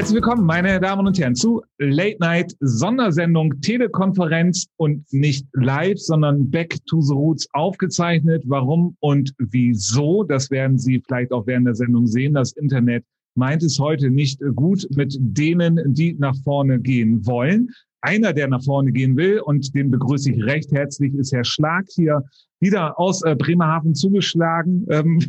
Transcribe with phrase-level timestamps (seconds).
[0.00, 6.50] Herzlich willkommen, meine Damen und Herren, zu Late Night Sondersendung Telekonferenz und nicht live, sondern
[6.50, 8.42] Back to the Roots aufgezeichnet.
[8.46, 12.32] Warum und wieso, das werden Sie vielleicht auch während der Sendung sehen.
[12.32, 17.68] Das Internet meint es heute nicht gut mit denen, die nach vorne gehen wollen.
[18.00, 21.84] Einer, der nach vorne gehen will, und den begrüße ich recht herzlich, ist Herr Schlag
[21.90, 22.24] hier
[22.58, 24.86] wieder aus äh, Bremerhaven zugeschlagen.
[24.88, 25.20] Ähm,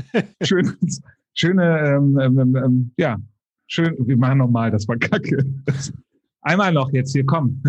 [0.42, 0.72] schön,
[1.32, 3.18] schöne, ähm, ähm, ähm, ja,
[3.66, 5.44] schön, wir machen nochmal, das war kacke.
[6.42, 7.62] Einmal noch jetzt hier, komm.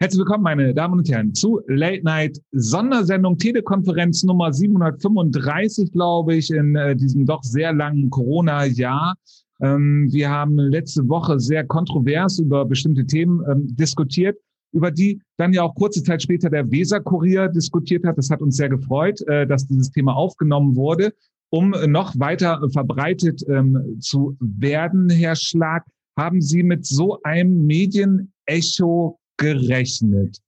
[0.00, 6.50] Herzlich willkommen, meine Damen und Herren, zu Late Night Sondersendung Telekonferenz Nummer 735, glaube ich,
[6.50, 9.14] in äh, diesem doch sehr langen Corona-Jahr.
[9.60, 14.36] Ähm, wir haben letzte Woche sehr kontrovers über bestimmte Themen ähm, diskutiert,
[14.74, 18.18] über die dann ja auch kurze Zeit später der Weser-Kurier diskutiert hat.
[18.18, 21.14] Das hat uns sehr gefreut, äh, dass dieses Thema aufgenommen wurde,
[21.50, 25.08] um noch weiter verbreitet ähm, zu werden.
[25.08, 25.84] Herr Schlag,
[26.16, 30.40] haben Sie mit so einem Medienecho gerechnet?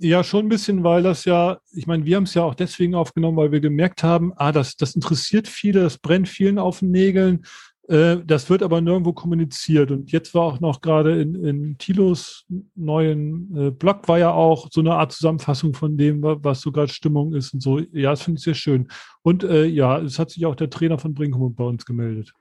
[0.00, 2.94] Ja, schon ein bisschen, weil das ja, ich meine, wir haben es ja auch deswegen
[2.94, 6.90] aufgenommen, weil wir gemerkt haben, ah, das, das interessiert viele, das brennt vielen auf den
[6.90, 7.46] Nägeln.
[7.90, 9.90] Äh, das wird aber nirgendwo kommuniziert.
[9.90, 14.68] Und jetzt war auch noch gerade in, in Tilos neuen äh, Blog war ja auch
[14.70, 17.80] so eine Art Zusammenfassung von dem, was so gerade Stimmung ist und so.
[17.92, 18.86] Ja, das finde ich sehr schön.
[19.22, 22.32] Und äh, ja, es hat sich auch der Trainer von Brinkum bei uns gemeldet.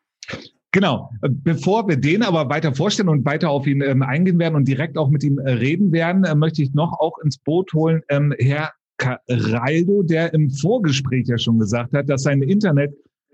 [0.72, 1.10] Genau.
[1.22, 5.00] Bevor wir den aber weiter vorstellen und weiter auf ihn ähm, eingehen werden und direkt
[5.00, 8.36] auch mit ihm äh, reden werden, äh, möchte ich noch auch ins Boot holen ähm,
[8.38, 12.46] Herr Caraldo, der im Vorgespräch ja schon gesagt hat, dass seine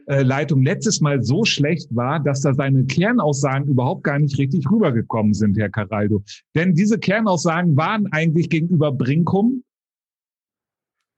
[0.08, 5.34] Internetleitung letztes Mal so schlecht war, dass da seine Kernaussagen überhaupt gar nicht richtig rübergekommen
[5.34, 6.24] sind, Herr Caraldo.
[6.54, 9.64] Denn diese Kernaussagen waren eigentlich gegenüber Brinkum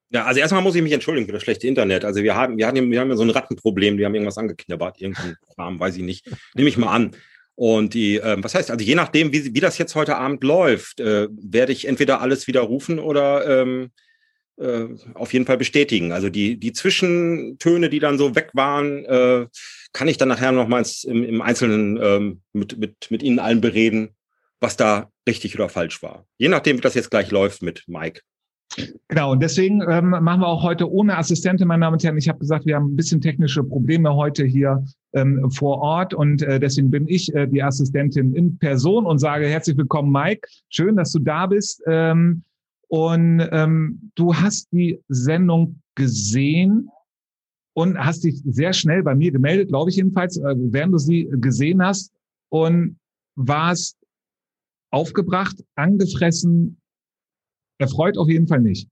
[0.09, 2.05] ja, also erstmal muss ich mich entschuldigen für das schlechte Internet.
[2.05, 5.01] Also wir haben, wir hatten, wir haben ja so ein Rattenproblem, die haben irgendwas angeknabbert,
[5.01, 6.29] irgendeinen Kram, weiß ich nicht.
[6.55, 7.11] Nehme ich mal an.
[7.55, 11.01] Und die, äh, was heißt, also je nachdem, wie, wie das jetzt heute Abend läuft,
[11.01, 13.91] äh, werde ich entweder alles widerrufen oder ähm,
[14.57, 16.11] äh, auf jeden Fall bestätigen.
[16.11, 19.47] Also die, die Zwischentöne, die dann so weg waren, äh,
[19.93, 24.09] kann ich dann nachher nochmals im, im Einzelnen ähm, mit, mit, mit Ihnen allen bereden,
[24.59, 26.25] was da richtig oder falsch war.
[26.37, 28.21] Je nachdem, wie das jetzt gleich läuft mit Mike.
[29.07, 32.17] Genau, und deswegen ähm, machen wir auch heute ohne Assistentin, meine Damen und Herren.
[32.17, 36.41] Ich habe gesagt, wir haben ein bisschen technische Probleme heute hier ähm, vor Ort und
[36.43, 40.47] äh, deswegen bin ich äh, die Assistentin in Person und sage herzlich willkommen, Mike.
[40.69, 41.81] Schön, dass du da bist.
[41.87, 42.43] Ähm,
[42.87, 46.89] und ähm, du hast die Sendung gesehen
[47.73, 51.29] und hast dich sehr schnell bei mir gemeldet, glaube ich jedenfalls, äh, während du sie
[51.31, 52.13] gesehen hast
[52.49, 52.99] und
[53.35, 53.97] warst
[54.89, 56.81] aufgebracht, angefressen,
[57.79, 58.89] Erfreut auf jeden Fall nicht.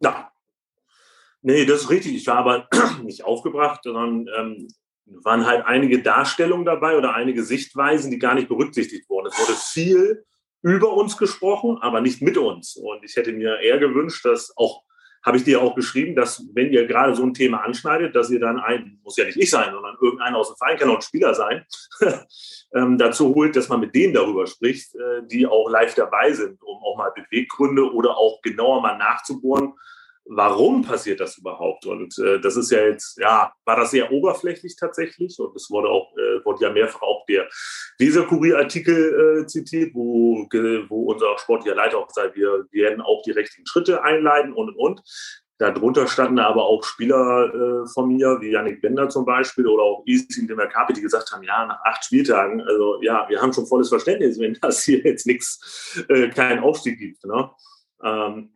[0.00, 0.32] Ja.
[1.42, 2.14] Nee, das ist richtig.
[2.14, 2.68] Ich war aber
[3.02, 4.68] nicht aufgebracht, sondern ähm,
[5.22, 9.28] waren halt einige Darstellungen dabei oder einige Sichtweisen, die gar nicht berücksichtigt wurden.
[9.28, 10.24] Es wurde viel
[10.66, 12.76] über uns gesprochen, aber nicht mit uns.
[12.76, 14.82] Und ich hätte mir eher gewünscht, dass auch
[15.24, 18.38] habe ich dir auch geschrieben, dass wenn ihr gerade so ein Thema anschneidet, dass ihr
[18.38, 21.02] dann ein, muss ja nicht ich sein, sondern irgendeiner aus dem Verein kann auch ein
[21.02, 21.64] Spieler sein,
[22.74, 26.60] ähm, dazu holt, dass man mit denen darüber spricht, äh, die auch live dabei sind,
[26.62, 29.74] um auch mal Beweggründe oder auch genauer mal nachzubohren,
[30.28, 31.86] warum passiert das überhaupt?
[31.86, 35.88] Und äh, das ist ja jetzt, ja, war das sehr oberflächlich tatsächlich und es wurde
[35.88, 37.48] auch, äh, wurde ja mehrfach auch der
[37.98, 40.46] Weser-Kurier-Artikel äh, zitiert, wo,
[40.88, 44.76] wo unser sportlicher Leiter auch gesagt, wir werden auch die richtigen Schritte einleiten und und
[44.76, 45.02] und.
[45.58, 50.02] Darunter standen aber auch Spieler äh, von mir, wie Yannick Bender zum Beispiel oder auch
[50.04, 53.88] Isin Demercapi, die gesagt haben, ja, nach acht Spieltagen, also ja, wir haben schon volles
[53.88, 57.24] Verständnis, wenn das hier jetzt nichts, äh, keinen Aufstieg gibt.
[57.24, 57.50] Ne?
[58.04, 58.55] Ähm,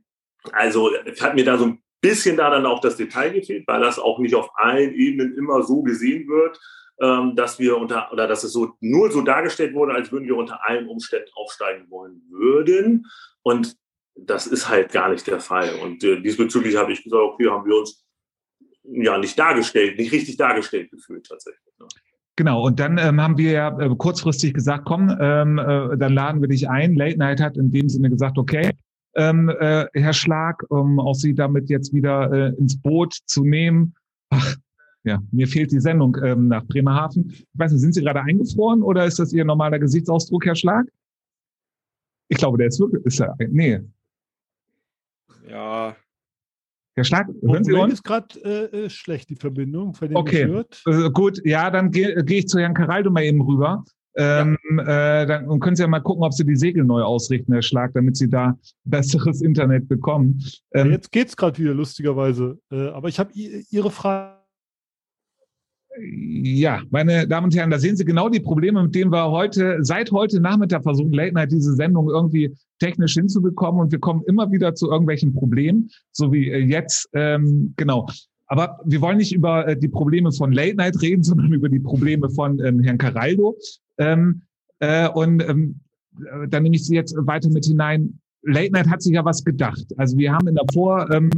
[0.52, 0.90] also
[1.20, 4.18] hat mir da so ein bisschen da dann auch das Detail gefehlt, weil das auch
[4.18, 6.58] nicht auf allen Ebenen immer so gesehen wird,
[7.00, 10.36] ähm, dass wir unter oder dass es so nur so dargestellt wurde, als würden wir
[10.36, 13.06] unter allen Umständen aufsteigen wollen würden.
[13.42, 13.76] Und
[14.14, 15.74] das ist halt gar nicht der Fall.
[15.82, 18.04] Und äh, diesbezüglich habe ich gesagt, okay, haben wir uns
[18.84, 21.74] ja nicht dargestellt, nicht richtig dargestellt gefühlt tatsächlich.
[21.78, 21.86] Ne?
[22.36, 26.40] Genau, und dann ähm, haben wir ja äh, kurzfristig gesagt, komm, ähm, äh, dann laden
[26.40, 26.94] wir dich ein.
[26.94, 28.70] Late Night hat in dem Sinne gesagt, okay,
[29.14, 33.94] ähm, äh, Herr Schlag, um auch Sie damit jetzt wieder äh, ins Boot zu nehmen.
[34.30, 34.56] Ach,
[35.02, 37.30] ja, mir fehlt die Sendung ähm, nach Bremerhaven.
[37.30, 40.86] Ich weiß nicht, sind Sie gerade eingefroren oder ist das Ihr normaler Gesichtsausdruck, Herr Schlag?
[42.28, 43.80] Ich glaube, der ist wirklich, ist er, nee.
[45.48, 45.96] Ja.
[46.94, 47.94] Herr Schlag, hören Sie uns?
[47.94, 49.96] ist gerade äh, äh, schlecht, die Verbindung.
[50.14, 53.84] okay, äh, gut, ja, dann gehe geh ich zu Herrn Caraldo mal eben rüber.
[54.16, 55.22] Ähm, ja.
[55.22, 57.92] äh, dann können Sie ja mal gucken, ob Sie die Segel neu ausrichten, Herr Schlag,
[57.94, 60.42] damit Sie da besseres Internet bekommen.
[60.72, 62.58] Ähm, jetzt geht's gerade wieder, lustigerweise.
[62.70, 64.40] Äh, aber ich habe Ihre Frage.
[65.98, 69.78] Ja, meine Damen und Herren, da sehen Sie genau die Probleme, mit denen wir heute,
[69.80, 73.80] seit heute Nachmittag versuchen, Late Night diese Sendung irgendwie technisch hinzubekommen.
[73.80, 77.08] Und wir kommen immer wieder zu irgendwelchen Problemen, so wie äh, jetzt.
[77.12, 78.06] Ähm, genau.
[78.46, 81.80] Aber wir wollen nicht über äh, die Probleme von Late Night reden, sondern über die
[81.80, 83.56] Probleme von ähm, Herrn Caraldo.
[84.00, 84.42] Ähm,
[84.80, 85.80] äh, und ähm,
[86.18, 88.18] äh, dann nehme ich Sie jetzt weiter mit hinein.
[88.42, 89.84] Late Night hat sich ja was gedacht.
[89.98, 91.30] Also wir haben in der Vor ähm,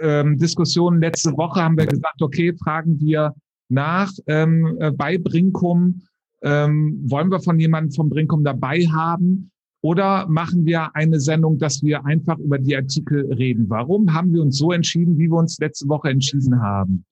[0.00, 3.34] ähm, letzte Woche haben wir gesagt, okay, fragen wir
[3.68, 6.02] nach ähm, äh, bei Brinkum.
[6.42, 9.50] Ähm, wollen wir von jemandem vom Brinkum dabei haben?
[9.82, 13.68] Oder machen wir eine Sendung, dass wir einfach über die Artikel reden?
[13.68, 17.04] Warum haben wir uns so entschieden, wie wir uns letzte Woche entschieden haben?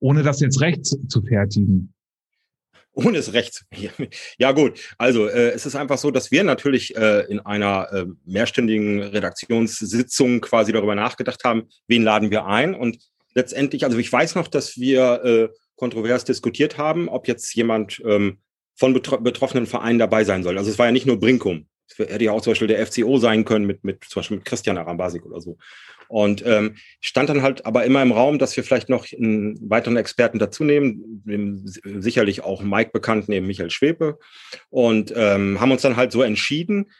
[0.00, 1.92] Ohne das jetzt recht zu fertigen
[2.92, 3.64] ohne es recht.
[4.38, 8.06] Ja gut, also äh, es ist einfach so, dass wir natürlich äh, in einer äh,
[8.24, 12.98] mehrstündigen Redaktionssitzung quasi darüber nachgedacht haben, wen laden wir ein und
[13.34, 18.38] letztendlich, also ich weiß noch, dass wir äh, kontrovers diskutiert haben, ob jetzt jemand ähm,
[18.76, 20.58] von betro betroffenen Vereinen dabei sein soll.
[20.58, 21.66] Also es war ja nicht nur Brinkum.
[21.96, 24.78] Hätte ja auch zum Beispiel der FCO sein können mit, mit zum Beispiel mit Christian
[24.78, 25.58] Arambasik oder so.
[26.10, 29.96] Und ähm, stand dann halt aber immer im Raum, dass wir vielleicht noch einen weiteren
[29.96, 34.18] Experten dazu nehmen, sicherlich auch Mike bekannt neben Michael Schwepe.
[34.70, 36.90] Und ähm, haben uns dann halt so entschieden.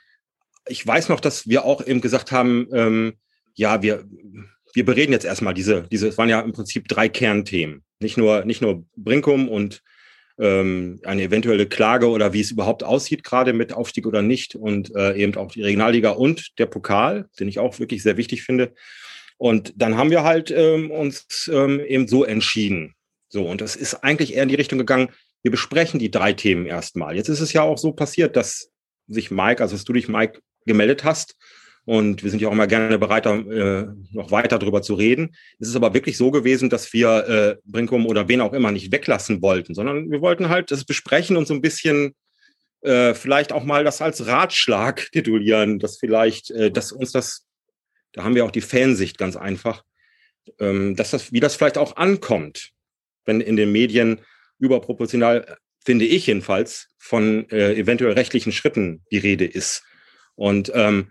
[0.69, 3.15] Ich weiß noch, dass wir auch eben gesagt haben, ähm,
[3.55, 4.05] ja, wir,
[4.75, 7.83] wir bereden jetzt erstmal diese, diese, es waren ja im Prinzip drei Kernthemen.
[7.99, 9.83] Nicht nur, nicht nur Brinkum und
[10.41, 14.95] ähm, eine eventuelle Klage oder wie es überhaupt aussieht, gerade mit Aufstieg oder nicht und
[14.97, 18.73] äh, eben auch die Regionalliga und der Pokal, den ich auch wirklich sehr wichtig finde.
[19.37, 22.95] Und dann haben wir halt ähm, uns ähm, eben so entschieden.
[23.29, 25.11] So, und das ist eigentlich eher in die Richtung gegangen,
[25.43, 27.17] wir besprechen die drei Themen erstmal.
[27.17, 28.71] Jetzt ist es ja auch so passiert, dass
[29.09, 31.37] sich Mike, also dass du dich Mike gemeldet hast
[31.91, 35.35] und wir sind ja auch immer gerne bereit, äh, noch weiter darüber zu reden.
[35.59, 38.93] Es ist aber wirklich so gewesen, dass wir äh, Brinkum oder wen auch immer nicht
[38.93, 42.15] weglassen wollten, sondern wir wollten halt das besprechen und so ein bisschen
[42.83, 47.49] äh, vielleicht auch mal das als Ratschlag titulieren, dass vielleicht, äh, dass uns das,
[48.13, 49.83] da haben wir auch die Fansicht ganz einfach,
[50.61, 52.71] ähm, dass das, wie das vielleicht auch ankommt,
[53.25, 54.21] wenn in den Medien
[54.61, 59.83] überproportional, finde ich jedenfalls, von äh, eventuell rechtlichen Schritten die Rede ist.
[60.37, 61.11] Und ähm,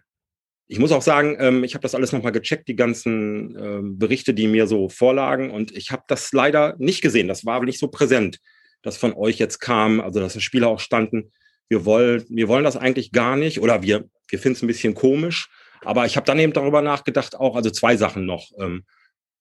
[0.71, 4.35] ich muss auch sagen, ähm, ich habe das alles nochmal gecheckt, die ganzen ähm, Berichte,
[4.35, 5.49] die mir so vorlagen.
[5.49, 7.27] Und ich habe das leider nicht gesehen.
[7.27, 8.37] Das war nicht so präsent,
[8.83, 11.31] dass von euch jetzt kam, also dass die Spieler auch standen,
[11.69, 14.93] wir wollen, wir wollen das eigentlich gar nicht oder wir, wir finden es ein bisschen
[14.93, 15.49] komisch.
[15.81, 18.83] Aber ich habe dann eben darüber nachgedacht, auch, also zwei Sachen noch, ähm,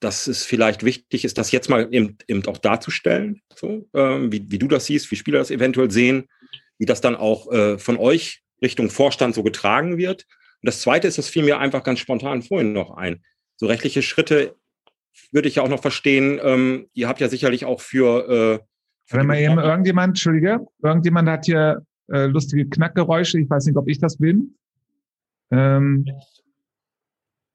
[0.01, 4.47] dass es vielleicht wichtig ist, das jetzt mal eben, eben auch darzustellen, so, ähm, wie,
[4.51, 6.27] wie du das siehst, wie Spieler das eventuell sehen,
[6.79, 10.25] wie das dann auch äh, von euch Richtung Vorstand so getragen wird
[10.63, 13.23] und das Zweite ist, das fiel mir einfach ganz spontan vorhin noch ein.
[13.57, 14.57] So rechtliche Schritte
[15.33, 16.41] würde ich ja auch noch verstehen.
[16.43, 18.29] Ähm, ihr habt ja sicherlich auch für.
[18.29, 18.65] Äh,
[19.07, 23.41] für Wenn mal eben irgendjemand, Entschuldige, irgendjemand hat hier äh, lustige Knackgeräusche.
[23.41, 24.57] Ich weiß nicht, ob ich das bin.
[25.51, 26.05] Ähm,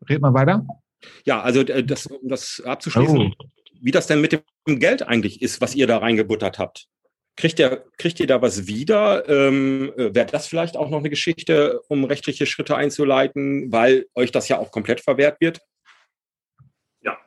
[0.09, 0.65] red mal weiter.
[1.25, 3.45] Ja, also äh, das, um das abzuschließen, oh.
[3.81, 6.87] wie das denn mit dem Geld eigentlich ist, was ihr da reingebuttert habt.
[7.35, 9.27] Kriegt ihr, kriegt ihr da was wieder?
[9.27, 14.31] Ähm, äh, Wäre das vielleicht auch noch eine Geschichte, um rechtliche Schritte einzuleiten, weil euch
[14.31, 15.59] das ja auch komplett verwehrt wird?
[17.01, 17.17] Ja,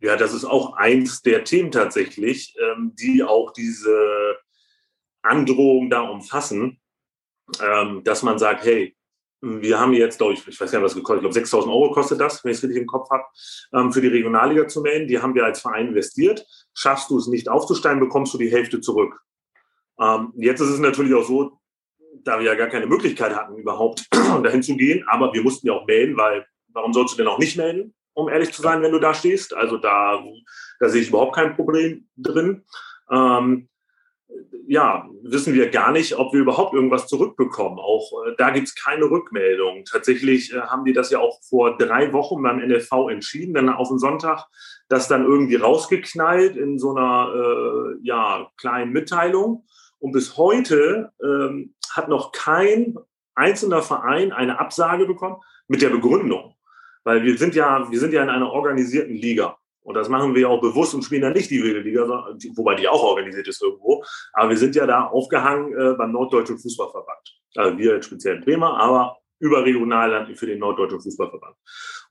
[0.00, 4.36] ja, das ist auch eins der Themen tatsächlich, ähm, die auch diese
[5.22, 6.80] Androhung da umfassen,
[7.60, 8.96] ähm, dass man sagt, hey,
[9.42, 12.20] wir haben jetzt, glaube ich, ich weiß nicht, was gekostet, ich glaube 6000 Euro kostet
[12.20, 13.24] das, wenn ich es richtig im Kopf habe,
[13.74, 15.08] ähm, für die Regionalliga zu melden.
[15.08, 16.46] Die haben wir als Verein investiert.
[16.72, 19.20] Schaffst du es nicht aufzusteigen, bekommst du die Hälfte zurück.
[20.00, 21.58] Ähm, jetzt ist es natürlich auch so,
[22.24, 24.06] da wir ja gar keine Möglichkeit hatten, überhaupt
[24.42, 27.38] dahin zu gehen, aber wir mussten ja auch melden, weil warum sollst du denn auch
[27.38, 29.54] nicht melden, um ehrlich zu sein, wenn du da stehst?
[29.54, 30.22] Also da,
[30.80, 32.64] da sehe ich überhaupt kein Problem drin.
[33.10, 33.68] Ähm,
[34.66, 37.78] ja, wissen wir gar nicht, ob wir überhaupt irgendwas zurückbekommen.
[37.78, 39.84] Auch äh, da gibt es keine Rückmeldung.
[39.84, 43.88] Tatsächlich äh, haben die das ja auch vor drei Wochen beim NFV entschieden, dann auf
[43.88, 44.46] den Sonntag
[44.88, 49.64] das dann irgendwie rausgeknallt in so einer äh, ja, kleinen Mitteilung.
[50.06, 52.96] Und bis heute ähm, hat noch kein
[53.34, 56.54] einzelner Verein eine Absage bekommen mit der Begründung.
[57.02, 59.58] Weil wir sind ja, wir sind ja in einer organisierten Liga.
[59.82, 62.06] Und das machen wir ja auch bewusst und spielen dann nicht die wilde Liga,
[62.54, 64.04] wobei die auch organisiert ist irgendwo.
[64.32, 67.40] Aber wir sind ja da aufgehangen äh, beim Norddeutschen Fußballverband.
[67.56, 71.56] Also wir speziell in Bremer, aber überregional für den Norddeutschen Fußballverband.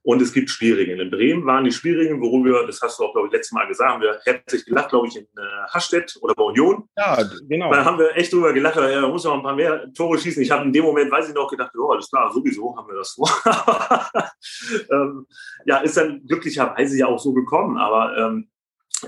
[0.06, 1.00] Und es gibt Spielregeln.
[1.00, 3.92] In Bremen waren die Spielregeln, worüber, das hast du auch, glaube ich, letztes Mal gesagt,
[3.92, 6.88] haben wir herzlich gelacht, glaube ich, in äh, Hastedt oder bei Union.
[6.96, 7.18] Ja,
[7.50, 7.72] genau.
[7.72, 10.44] Da haben wir echt drüber gelacht, ja, da muss man ein paar mehr Tore schießen.
[10.44, 12.98] Ich habe in dem Moment, weiß ich noch, gedacht, oh, alles klar, sowieso haben wir
[12.98, 13.28] das vor.
[14.92, 15.26] ähm,
[15.66, 18.52] ja, ist dann glücklicherweise ja auch so gekommen, aber ähm,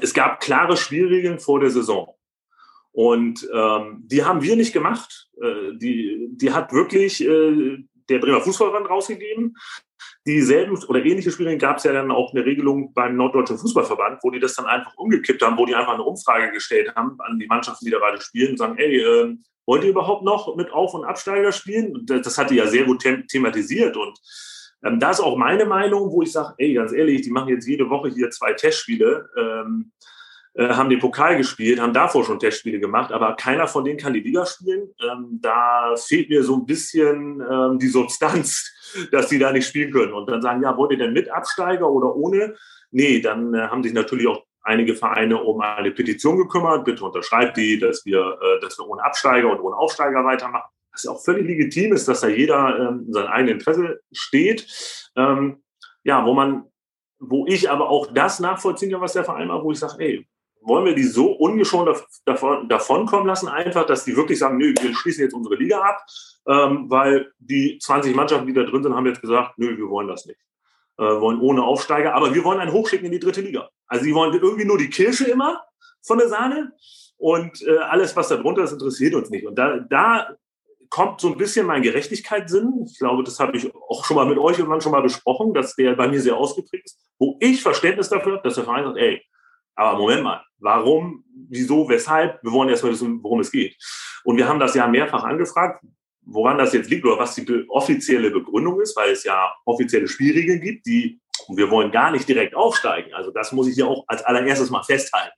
[0.02, 2.12] es gab klare Spielregeln vor der Saison.
[2.92, 5.30] Und ähm, die haben wir nicht gemacht.
[5.40, 9.56] Äh, die, die hat wirklich äh, der Bremer Fußballverband rausgegeben.
[10.28, 14.30] Dieselben oder ähnliche Spiele gab es ja dann auch eine Regelung beim Norddeutschen Fußballverband, wo
[14.30, 17.48] die das dann einfach umgekippt haben, wo die einfach eine Umfrage gestellt haben an die
[17.48, 20.94] Mannschaften, die da gerade spielen und sagen, ey, äh, wollt ihr überhaupt noch mit Auf-
[20.94, 21.96] und Absteiger spielen?
[21.96, 24.20] Und das hat die ja sehr gut them thematisiert und
[24.84, 27.68] ähm, da ist auch meine Meinung, wo ich sage, ey, ganz ehrlich, die machen jetzt
[27.68, 29.28] jede Woche hier zwei Testspiele.
[29.38, 30.17] Ähm, äh,
[30.58, 34.22] haben den Pokal gespielt, haben davor schon Testspiele gemacht, aber keiner von denen kann die
[34.22, 34.90] Liga spielen.
[35.02, 38.74] Ähm, da fehlt mir so ein bisschen ähm, die Substanz,
[39.12, 40.14] dass die da nicht spielen können.
[40.14, 42.56] Und dann sagen, ja, wollt ihr denn mit Absteiger oder ohne?
[42.92, 46.86] Nee, dann äh, haben sich natürlich auch einige Vereine um eine Petition gekümmert.
[46.86, 50.70] Bitte unterschreibt die, dass wir, äh, dass wir ohne Absteiger und ohne Aufsteiger weitermachen.
[50.92, 54.68] Was ja auch völlig legitim ist, dass da jeder ähm, in seinem eigenen Interesse steht.
[55.16, 55.62] Ähm,
[56.04, 56.66] ja, wo man,
[57.20, 60.28] wo ich aber auch das nachvollziehen kann, was der Verein macht, wo ich sage, ey,
[60.62, 61.90] wollen wir die so ungeschont
[62.26, 66.06] davon, kommen lassen, einfach, dass die wirklich sagen, nö, wir schließen jetzt unsere Liga ab,
[66.48, 70.08] ähm, weil die 20 Mannschaften, die da drin sind, haben jetzt gesagt, nö, wir wollen
[70.08, 70.40] das nicht.
[70.98, 73.70] Äh, wollen ohne Aufsteiger, aber wir wollen einen hochschicken in die dritte Liga.
[73.88, 75.62] Also die wollen irgendwie nur die Kirsche immer
[76.02, 76.74] von der Sahne
[77.18, 79.46] und äh, alles, was da drunter ist, interessiert uns nicht.
[79.46, 80.36] Und da, da
[80.90, 82.86] kommt so ein bisschen mein Gerechtigkeitssinn.
[82.90, 85.76] Ich glaube, das habe ich auch schon mal mit euch irgendwann schon mal besprochen, dass
[85.76, 88.98] der bei mir sehr ausgeprägt ist, wo ich Verständnis dafür habe, dass der Verein sagt,
[88.98, 89.22] ey,
[89.76, 92.42] aber Moment mal, warum, wieso, weshalb?
[92.44, 93.76] Wir wollen erstmal wissen, worum es geht.
[94.24, 95.84] Und wir haben das ja mehrfach angefragt,
[96.22, 100.62] woran das jetzt liegt oder was die offizielle Begründung ist, weil es ja offizielle Spielregeln
[100.62, 103.14] gibt, die, wir wollen gar nicht direkt aufsteigen.
[103.14, 105.36] Also das muss ich hier auch als allererstes mal festhalten.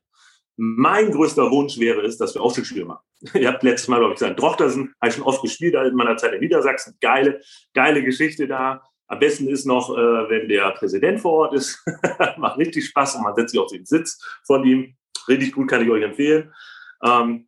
[0.58, 3.06] Mein größter Wunsch wäre es, dass wir Aufstiegsspiele machen.
[3.34, 6.18] Ihr habt letztes Mal, glaube ich, gesagt, Drochtersen, habe ich schon oft gespielt in meiner
[6.18, 6.98] Zeit in Niedersachsen.
[7.00, 7.40] Geile,
[7.74, 8.82] geile Geschichte da.
[9.08, 11.84] Am besten ist noch, äh, wenn der Präsident vor Ort ist.
[12.38, 14.96] Macht richtig Spaß und man setzt sich auf den Sitz von ihm.
[15.28, 16.54] Richtig gut, kann ich euch empfehlen.
[17.04, 17.48] Ähm,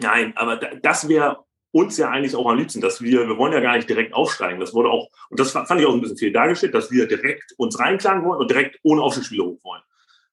[0.00, 3.60] nein, aber das wäre uns ja eigentlich auch am liebsten, dass wir, wir wollen ja
[3.60, 4.60] gar nicht direkt aufsteigen.
[4.60, 7.52] Das wurde auch, und das fand ich auch ein bisschen viel dargestellt, dass wir direkt
[7.56, 9.82] uns reinklagen wollen und direkt ohne Aufstiegsspiele hoch wollen.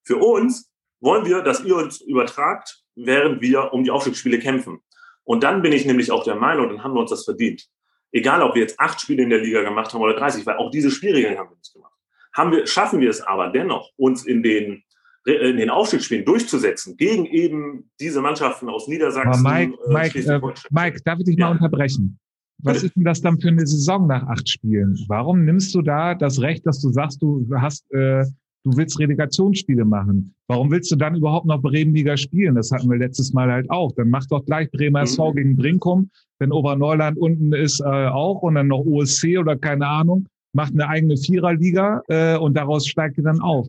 [0.04, 4.82] Für uns wollen wir, dass ihr uns übertragt, während wir um die Aufstiegsspiele kämpfen.
[5.24, 7.68] Und dann bin ich nämlich auch der Meinung, dann haben wir uns das verdient
[8.12, 10.72] egal ob wir jetzt acht Spiele in der Liga gemacht haben oder 30, weil auch
[10.72, 11.94] diese Spielregeln haben wir nicht gemacht.
[12.34, 14.84] Haben wir, schaffen wir es aber dennoch, uns in den,
[15.26, 19.46] in den Aufstiegsspielen durchzusetzen gegen eben diese Mannschaften aus Niedersachsen.
[19.46, 20.40] Aber Mike, äh, Mike, äh,
[20.72, 21.48] Mike, darf ich dich ja.
[21.48, 22.18] mal unterbrechen?
[22.64, 24.96] Was ist denn das dann für eine Saison nach acht Spielen?
[25.08, 28.24] Warum nimmst du da das Recht, dass du sagst, du hast äh,
[28.64, 30.34] du willst Relegationsspiele machen.
[30.48, 32.56] Warum willst du dann überhaupt noch Bremenliga spielen?
[32.56, 33.92] Das hatten wir letztes Mal halt auch.
[33.94, 35.36] Dann mach doch gleich Bremer SV mhm.
[35.36, 36.10] gegen Brinkum,
[36.40, 40.28] wenn Oberneuland unten ist äh, auch und dann noch OSC oder keine Ahnung.
[40.54, 43.68] Macht eine eigene Viererliga äh, und daraus steigt ihr dann auf.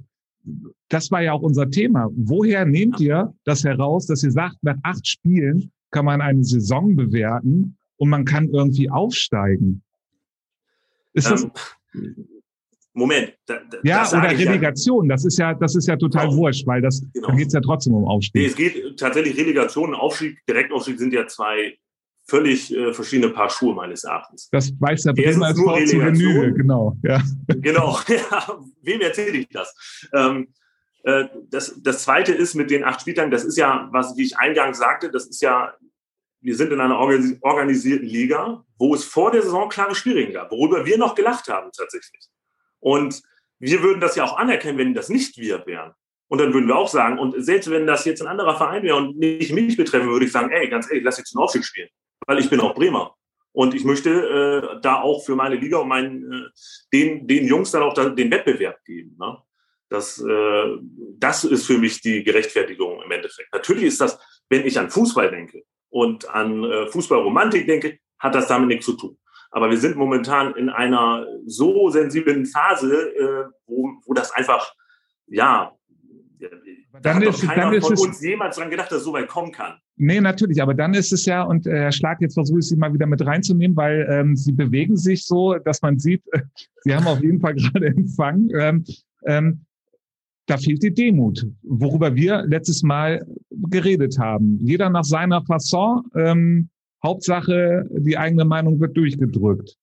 [0.89, 2.09] Das war ja auch unser Thema.
[2.15, 6.97] Woher nehmt ihr das heraus, dass ihr sagt, nach acht Spielen kann man eine Saison
[6.97, 9.83] bewerten und man kann irgendwie aufsteigen?
[11.13, 11.45] Ist das,
[11.95, 12.27] ähm,
[12.95, 13.35] Moment.
[13.47, 15.07] Da, da, ja, oder Relegation.
[15.07, 15.15] Ja.
[15.15, 16.39] Das ist ja, das ist ja total genau.
[16.39, 17.29] wurscht, weil das, genau.
[17.29, 18.43] da geht es ja trotzdem um Aufstieg.
[18.43, 21.77] Nee, es geht tatsächlich Relegation und Aufstieg, Direktaufstieg sind ja zwei
[22.25, 24.49] völlig äh, verschiedene Paar Schuhe meines Erachtens.
[24.51, 26.97] Das weiß der Bremer als nur zu Genüge, genau.
[27.03, 27.23] Ja.
[27.49, 28.59] Genau, ja.
[28.83, 29.75] Wem erzähle ich das?
[30.15, 30.49] Ähm,
[31.05, 31.75] äh, das?
[31.83, 35.11] Das zweite ist mit den acht Spieltagen, das ist ja, was, wie ich eingangs sagte,
[35.11, 35.75] das ist ja,
[36.41, 40.85] wir sind in einer organisierten Liga, wo es vor der Saison klare Spielregeln gab, worüber
[40.85, 42.29] wir noch gelacht haben tatsächlich.
[42.81, 43.23] Und
[43.61, 45.93] wir würden das ja auch anerkennen, wenn das nicht wir wären.
[46.27, 48.97] Und dann würden wir auch sagen, und selbst wenn das jetzt ein anderer Verein wäre
[48.97, 51.89] und nicht mich betreffen, würde ich sagen, ey, ganz ehrlich, lass jetzt einen Aufstieg spielen.
[52.27, 53.15] Weil ich bin auch Bremer.
[53.53, 56.49] Und ich möchte äh, da auch für meine Liga und meinen, äh,
[56.93, 59.17] den, den Jungs dann auch da, den Wettbewerb geben.
[59.19, 59.37] Ne?
[59.91, 60.79] Das, äh,
[61.19, 63.53] das ist für mich die Gerechtfertigung im Endeffekt.
[63.53, 68.49] Natürlich ist das, wenn ich an Fußball denke und an äh, Fußballromantik denke, hat das
[68.49, 69.19] damit nichts zu tun.
[69.51, 74.73] Aber wir sind momentan in einer so sensiblen Phase, äh, wo, wo das einfach,
[75.27, 75.77] ja,
[77.03, 79.29] dann da ist, dann ist von es, uns jemals dran gedacht, dass es so weit
[79.29, 79.75] kommen kann.
[79.97, 82.77] Nee, natürlich, aber dann ist es ja, und äh, Herr Schlag, jetzt versuche ich Sie
[82.77, 86.41] mal wieder mit reinzunehmen, weil ähm, Sie bewegen sich so, dass man sieht, äh,
[86.83, 88.51] Sie haben auf jeden Fall gerade Empfang.
[88.59, 88.85] Ähm,
[89.25, 89.65] ähm,
[90.47, 94.59] da fehlt die Demut, worüber wir letztes Mal geredet haben.
[94.61, 96.03] Jeder nach seiner Fasson.
[96.17, 96.69] Ähm,
[97.05, 99.77] Hauptsache, die eigene Meinung wird durchgedrückt.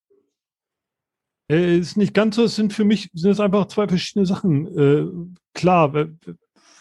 [1.51, 4.77] Äh, ist nicht ganz so, es sind für mich sind es einfach zwei verschiedene Sachen.
[4.77, 5.05] Äh,
[5.53, 5.93] klar,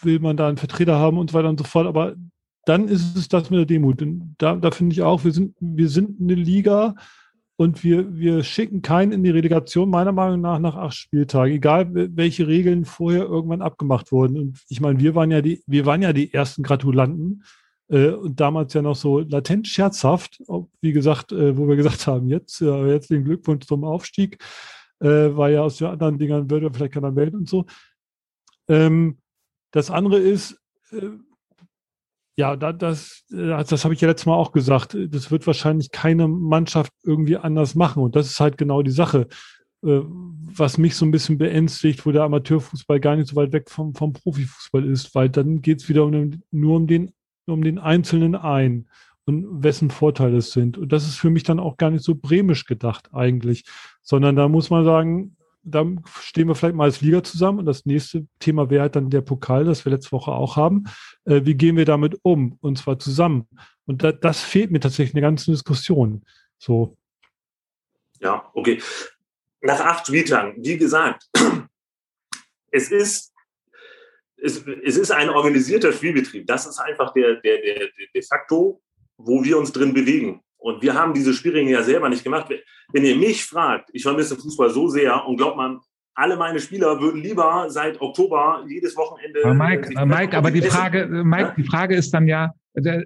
[0.03, 2.15] will man da einen Vertreter haben und so weiter und so fort, aber
[2.65, 4.01] dann ist es das mit der Demut.
[4.01, 6.95] Und da, da finde ich auch, wir sind, wir sind eine Liga
[7.55, 11.89] und wir, wir schicken keinen in die Relegation, meiner Meinung nach, nach acht Spieltagen, egal
[12.15, 14.37] welche Regeln vorher irgendwann abgemacht wurden.
[14.37, 17.43] Und ich meine, wir waren ja die, wir waren ja die ersten Gratulanten
[17.89, 20.41] äh, und damals ja noch so latent scherzhaft,
[20.81, 24.37] wie gesagt, äh, wo wir gesagt haben, jetzt, äh, herzlichen Glückwunsch zum Aufstieg,
[25.01, 27.65] weil ja aus den anderen Dingern würde vielleicht keiner melden und so.
[28.67, 29.17] Ähm,
[29.71, 30.59] das andere ist,
[30.91, 31.09] äh,
[32.35, 34.97] ja, da, das, äh, das habe ich ja letztes Mal auch gesagt.
[35.09, 38.01] Das wird wahrscheinlich keine Mannschaft irgendwie anders machen.
[38.01, 39.27] Und das ist halt genau die Sache,
[39.83, 43.69] äh, was mich so ein bisschen beängstigt, wo der Amateurfußball gar nicht so weit weg
[43.69, 47.11] vom, vom Profifußball ist, weil dann geht es wieder um, nur um den,
[47.45, 48.87] um den Einzelnen ein
[49.25, 50.77] und wessen Vorteile es sind.
[50.77, 53.65] Und das ist für mich dann auch gar nicht so bremisch gedacht eigentlich,
[54.01, 55.85] sondern da muss man sagen, da
[56.21, 59.21] stehen wir vielleicht mal als Liga zusammen und das nächste Thema wäre halt dann der
[59.21, 60.85] Pokal, das wir letzte Woche auch haben.
[61.25, 62.57] Äh, wie gehen wir damit um?
[62.61, 63.47] Und zwar zusammen.
[63.85, 66.25] Und da, das fehlt mir tatsächlich eine ganze Diskussion.
[66.57, 66.97] So.
[68.19, 68.81] Ja, okay.
[69.61, 71.29] Nach acht Spieltagen, wie gesagt,
[72.71, 73.33] es ist,
[74.37, 76.47] es, es ist ein organisierter Spielbetrieb.
[76.47, 78.81] Das ist einfach der, der, der, der de facto,
[79.17, 80.41] wo wir uns drin bewegen.
[80.59, 82.53] Und wir haben diese Spielregeln ja selber nicht gemacht.
[82.91, 85.79] Wenn ihr mich fragt, ich vermisse Fußball so sehr und glaubt man,
[86.15, 89.39] alle meine Spieler würden lieber seit Oktober jedes Wochenende.
[89.43, 92.53] Aber Mike, äh, Mike aber die Frage, äh, Mike, die Frage ist dann ja,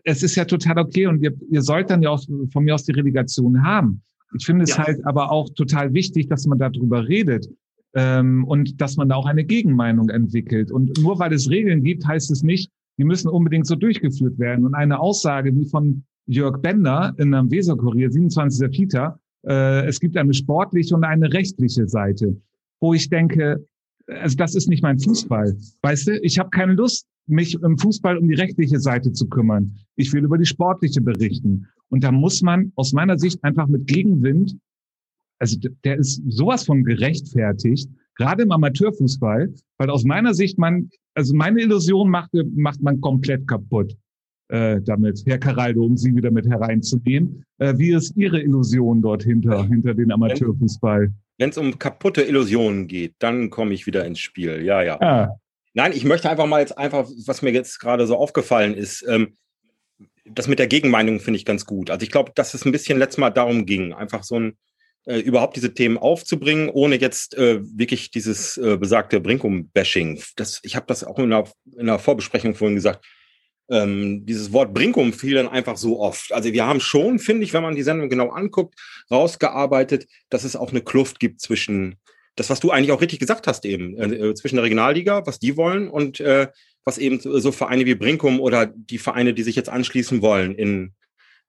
[0.03, 2.86] es ist ja total okay und ihr, ihr sollt dann ja auch von mir aus
[2.86, 4.01] die Relegation haben.
[4.36, 4.79] Ich finde es ja.
[4.79, 7.48] halt aber auch total wichtig, dass man darüber redet
[7.93, 10.72] ähm, und dass man da auch eine Gegenmeinung entwickelt.
[10.72, 14.65] Und nur weil es Regeln gibt, heißt es nicht, die müssen unbedingt so durchgeführt werden.
[14.65, 18.71] Und eine Aussage wie von Jörg Bender in einem Weserkurier, 27.
[18.71, 22.39] Peter, äh, es gibt eine sportliche und eine rechtliche Seite,
[22.79, 23.65] wo ich denke,
[24.07, 25.57] also das ist nicht mein Fußball.
[25.81, 29.77] Weißt du, ich habe keine Lust, mich im Fußball um die rechtliche Seite zu kümmern.
[29.95, 31.67] Ich will über die sportliche berichten.
[31.89, 34.57] Und da muss man aus meiner Sicht einfach mit Gegenwind,
[35.39, 41.36] also der ist sowas von gerechtfertigt, gerade im Amateurfußball, weil aus meiner Sicht man, also
[41.36, 43.95] meine Illusion macht, macht man komplett kaputt
[44.49, 47.45] äh, damit, Herr Caraldo, um Sie wieder mit hereinzunehmen.
[47.58, 51.12] Äh, wie ist Ihre Illusion dort hinter, hinter den Amateurfußball?
[51.38, 54.63] Wenn es um kaputte Illusionen geht, dann komme ich wieder ins Spiel.
[54.63, 55.01] Ja, ja.
[55.01, 55.36] Ah.
[55.73, 59.34] Nein, ich möchte einfach mal jetzt einfach, was mir jetzt gerade so aufgefallen ist, ähm,
[60.25, 61.89] das mit der Gegenmeinung finde ich ganz gut.
[61.89, 64.58] Also ich glaube, dass es ein bisschen letztes Mal darum ging, einfach so ein
[65.06, 70.21] äh, überhaupt diese Themen aufzubringen, ohne jetzt äh, wirklich dieses äh, besagte Brinkum-Bashing.
[70.62, 73.06] ich habe das auch in einer, in einer Vorbesprechung vorhin gesagt
[73.73, 76.31] ähm, dieses Wort Brinkum fiel dann einfach so oft.
[76.31, 78.75] Also wir haben schon, finde ich, wenn man die Sendung genau anguckt,
[79.09, 81.95] rausgearbeitet, dass es auch eine Kluft gibt zwischen
[82.36, 85.39] das, was du eigentlich auch richtig gesagt hast eben, äh, äh zwischen der Regionalliga, was
[85.39, 86.47] die wollen und äh,
[86.86, 90.93] was eben so Vereine wie Brinkum oder die Vereine, die sich jetzt anschließen wollen in,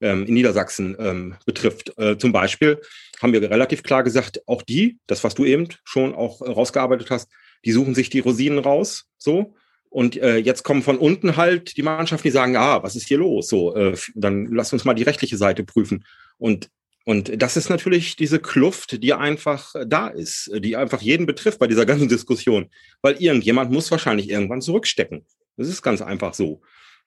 [0.01, 1.93] ähm, in Niedersachsen ähm, betrifft.
[1.99, 2.81] Äh, zum Beispiel
[3.21, 7.31] haben wir relativ klar gesagt, auch die, das, was du eben schon auch rausgearbeitet hast,
[7.65, 9.55] die suchen sich die Rosinen raus, so.
[9.95, 13.19] Und äh, jetzt kommen von unten halt die Mannschaften, die sagen, ah, was ist hier
[13.19, 13.47] los?
[13.47, 16.05] So, äh, dann lass uns mal die rechtliche Seite prüfen.
[16.37, 16.69] Und
[17.05, 21.69] und das ist natürlich diese Kluft, die einfach da ist, die einfach jeden betrifft bei
[21.69, 22.71] dieser ganzen Diskussion.
[23.03, 25.25] Weil irgendjemand muss wahrscheinlich irgendwann zurückstecken.
[25.57, 26.61] Das ist ganz einfach so.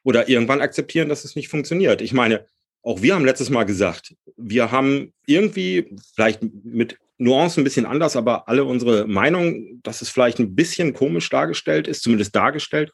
[0.03, 1.99] Oder irgendwann akzeptieren, dass es nicht funktioniert.
[1.99, 2.45] Ich meine,
[2.83, 8.15] auch wir haben letztes Mal gesagt, wir haben irgendwie, vielleicht mit Nuancen ein bisschen anders,
[8.15, 12.91] aber alle unsere Meinung, dass es vielleicht ein bisschen komisch dargestellt ist, zumindest dargestellt,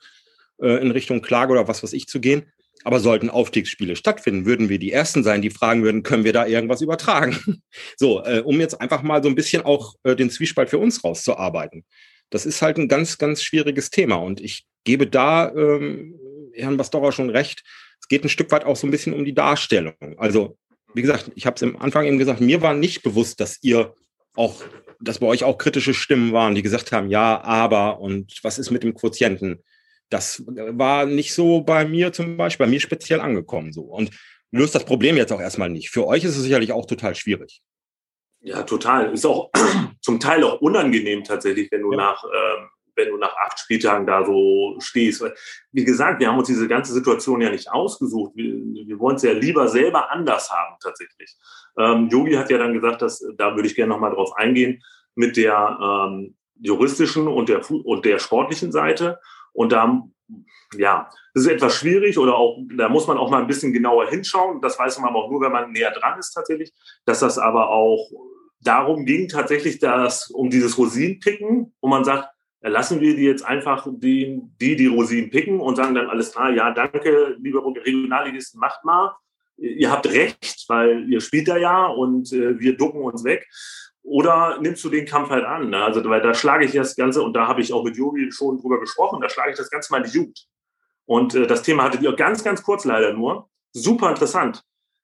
[0.62, 2.52] äh, in Richtung Klage oder was weiß ich zu gehen.
[2.86, 6.46] Aber sollten Aufstiegsspiele stattfinden, würden wir die Ersten sein, die fragen würden, können wir da
[6.46, 7.62] irgendwas übertragen?
[7.98, 11.04] so, äh, um jetzt einfach mal so ein bisschen auch äh, den Zwiespalt für uns
[11.04, 11.86] rauszuarbeiten.
[12.30, 14.16] Das ist halt ein ganz, ganz schwieriges Thema.
[14.16, 16.20] Und ich gebe da ähm,
[16.54, 17.64] Herrn Bastora schon recht.
[18.02, 19.96] Es geht ein Stück weit auch so ein bisschen um die Darstellung.
[20.18, 20.58] Also,
[20.94, 23.96] wie gesagt, ich habe es am Anfang eben gesagt, mir war nicht bewusst, dass ihr
[24.36, 24.64] auch,
[25.00, 28.72] dass bei euch auch kritische Stimmen waren, die gesagt haben, ja, aber und was ist
[28.72, 29.64] mit dem Quotienten?
[30.10, 34.12] Das war nicht so bei mir zum Beispiel, bei mir speziell angekommen so und
[34.52, 35.90] löst das Problem jetzt auch erstmal nicht.
[35.90, 37.62] Für euch ist es sicherlich auch total schwierig.
[38.42, 39.14] Ja, total.
[39.14, 39.52] Ist auch
[40.02, 41.98] zum Teil auch unangenehm tatsächlich, wenn du ja.
[41.98, 45.24] nach ähm, wenn du nach acht Spieltagen da so stehst.
[45.72, 48.34] Wie gesagt, wir haben uns diese ganze Situation ja nicht ausgesucht.
[48.36, 48.54] Wir,
[48.88, 51.36] wir wollen es ja lieber selber anders haben tatsächlich.
[51.78, 54.82] Ähm, hat ja dann gesagt, dass da würde ich gerne nochmal drauf eingehen
[55.16, 59.20] mit der ähm, juristischen und der und der sportlichen Seite.
[59.54, 60.04] Und da
[60.78, 64.10] ja, das ist etwas schwierig oder auch, da muss man auch mal ein bisschen genauer
[64.10, 64.62] hinschauen.
[64.62, 66.72] Das weiß man aber auch nur, wenn man näher dran ist tatsächlich,
[67.06, 68.10] dass das aber auch
[68.62, 72.30] darum ging tatsächlich das, um dieses Rosinenpicken, wo man sagt,
[72.70, 76.52] lassen wir die jetzt einfach die, die, die Rosinen picken und sagen dann alles klar,
[76.52, 79.16] ja, danke, liebe Regionalligisten, macht mal.
[79.58, 83.48] Ihr habt recht, weil ihr spielt da ja und äh, wir ducken uns weg.
[84.02, 85.70] Oder nimmst du den Kampf halt an?
[85.70, 85.82] Ne?
[85.82, 88.58] Also, weil da schlage ich das Ganze, und da habe ich auch mit Jogi schon
[88.58, 90.48] drüber gesprochen, da schlage ich das Ganze mal in die Jugend.
[91.06, 93.50] Und äh, das Thema hattet ihr ganz, ganz kurz leider nur.
[93.72, 94.64] Super interessant.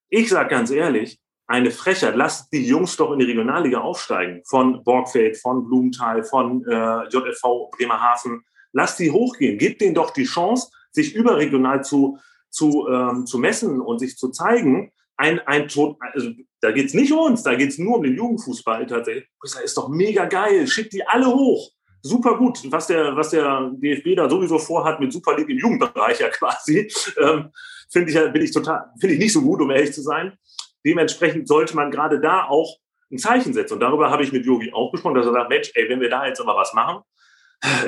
[0.10, 2.16] Ich sage ganz ehrlich, eine Frechheit.
[2.16, 4.44] Lasst die Jungs doch in die Regionalliga aufsteigen.
[4.46, 8.44] Von Borgfeld, von Blumenthal, von äh, JFV Bremerhaven.
[8.72, 9.58] Lasst die hochgehen.
[9.58, 12.20] Gebt denen doch die Chance, sich überregional zu,
[12.52, 14.92] zu, ähm, zu messen und sich zu zeigen.
[15.18, 16.30] Ein, ein Tod, also
[16.62, 19.28] da geht's nicht um uns, da geht's nur um den Jugendfußball tatsächlich.
[19.42, 20.68] Das ist doch mega geil.
[20.68, 21.72] Schickt die alle hoch.
[22.02, 26.20] Super gut, was der, was der DFB da sowieso vorhat mit Super League im Jugendbereich
[26.20, 27.50] ja quasi, ähm,
[27.92, 30.38] finde ich, bin ich total, finde ich nicht so gut, um ehrlich zu sein.
[30.86, 32.78] Dementsprechend sollte man gerade da auch
[33.12, 33.76] ein Zeichen setzen.
[33.76, 36.10] Und darüber habe ich mit Yogi auch gesprochen, dass er sagt, Mensch, ey, wenn wir
[36.10, 37.02] da jetzt aber was machen,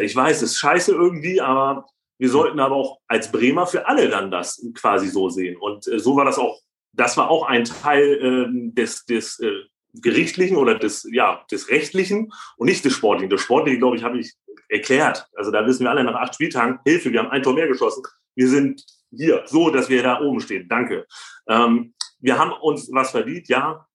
[0.01, 1.85] ich weiß, es ist scheiße irgendwie, aber
[2.17, 5.57] wir sollten aber auch als Bremer für alle dann das quasi so sehen.
[5.57, 6.59] Und äh, so war das auch,
[6.93, 9.51] das war auch ein Teil äh, des, des äh,
[9.93, 13.29] gerichtlichen oder des, ja, des rechtlichen und nicht des sportlichen.
[13.29, 14.33] Das sportliche, glaube ich, habe ich
[14.69, 15.27] erklärt.
[15.35, 18.03] Also da wissen wir alle nach acht Spieltagen, Hilfe, wir haben ein Tor mehr geschossen.
[18.35, 20.67] Wir sind hier, so, dass wir da oben stehen.
[20.67, 21.05] Danke.
[21.47, 23.85] Ähm, wir haben uns was verdient, ja,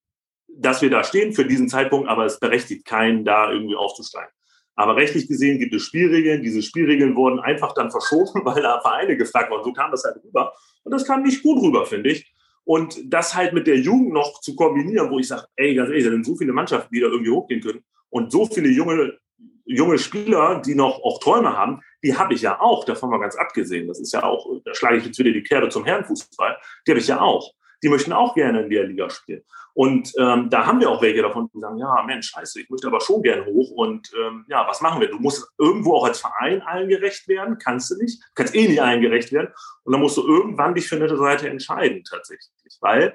[0.48, 4.30] dass wir da stehen für diesen Zeitpunkt, aber es berechtigt keinen, da irgendwie aufzusteigen.
[4.74, 6.42] Aber rechtlich gesehen gibt es Spielregeln.
[6.42, 9.64] Diese Spielregeln wurden einfach dann verschoben, weil da Vereine gefragt wurden.
[9.64, 10.52] So kam das halt rüber.
[10.84, 12.32] Und das kam nicht gut rüber, finde ich.
[12.64, 16.04] Und das halt mit der Jugend noch zu kombinieren, wo ich sage, ey, ganz ehrlich,
[16.04, 17.84] da sind so viele Mannschaften, die da irgendwie hochgehen können.
[18.10, 19.18] Und so viele junge,
[19.64, 23.36] junge Spieler, die noch auch Träume haben, die habe ich ja auch, davon mal ganz
[23.36, 23.88] abgesehen.
[23.88, 27.00] Das ist ja auch, da schlage ich jetzt wieder die Kerbe zum Herrenfußball, die habe
[27.00, 29.42] ich ja auch die möchten auch gerne in der Liga spielen.
[29.74, 32.86] Und ähm, da haben wir auch welche davon, die sagen, ja, Mensch, scheiße, ich möchte
[32.86, 33.70] aber schon gerne hoch.
[33.72, 35.08] Und ähm, ja, was machen wir?
[35.08, 38.80] Du musst irgendwo auch als Verein allen gerecht werden, kannst du nicht, kannst eh nicht
[38.80, 39.52] allen gerecht werden.
[39.84, 42.48] Und dann musst du irgendwann dich für eine Seite entscheiden tatsächlich.
[42.80, 43.14] Weil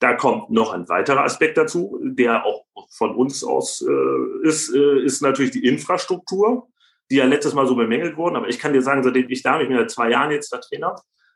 [0.00, 5.04] da kommt noch ein weiterer Aspekt dazu, der auch von uns aus äh, ist, äh,
[5.04, 6.68] ist natürlich die Infrastruktur,
[7.10, 8.36] die ja letztes Mal so bemängelt wurden.
[8.36, 10.60] Aber ich kann dir sagen, seitdem ich da, ich bin ja zwei Jahren jetzt der
[10.60, 10.94] Trainer,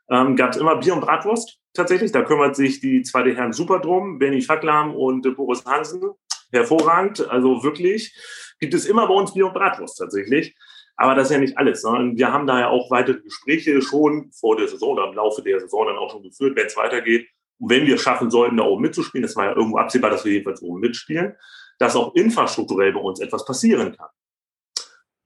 [0.09, 2.11] ähm, gab es immer Bier und Bratwurst tatsächlich.
[2.11, 6.01] Da kümmert sich die zweite Herren super drum, Benny Facklam und äh, Boris Hansen.
[6.51, 8.15] Hervorragend, also wirklich.
[8.59, 10.55] Gibt es immer bei uns Bier und Bratwurst tatsächlich.
[10.95, 11.81] Aber das ist ja nicht alles.
[11.81, 15.41] Sondern wir haben da ja auch weitere Gespräche schon vor der Saison oder im Laufe
[15.41, 17.27] der Saison dann auch schon geführt, wenn es weitergeht.
[17.59, 20.31] Und wenn wir schaffen sollten, da oben mitzuspielen, das war ja irgendwo absehbar, dass wir
[20.31, 21.35] jedenfalls oben mitspielen,
[21.79, 24.09] dass auch infrastrukturell bei uns etwas passieren kann.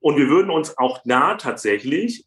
[0.00, 2.26] Und wir würden uns auch da tatsächlich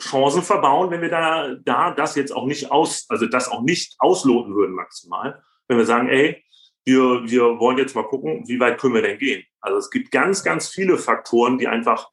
[0.00, 3.96] Chancen verbauen, wenn wir da, da das jetzt auch nicht aus, also das auch nicht
[3.98, 5.42] ausloten würden maximal.
[5.68, 6.42] Wenn wir sagen, ey,
[6.84, 9.44] wir, wir wollen jetzt mal gucken, wie weit können wir denn gehen?
[9.60, 12.08] Also es gibt ganz, ganz viele Faktoren, die einfach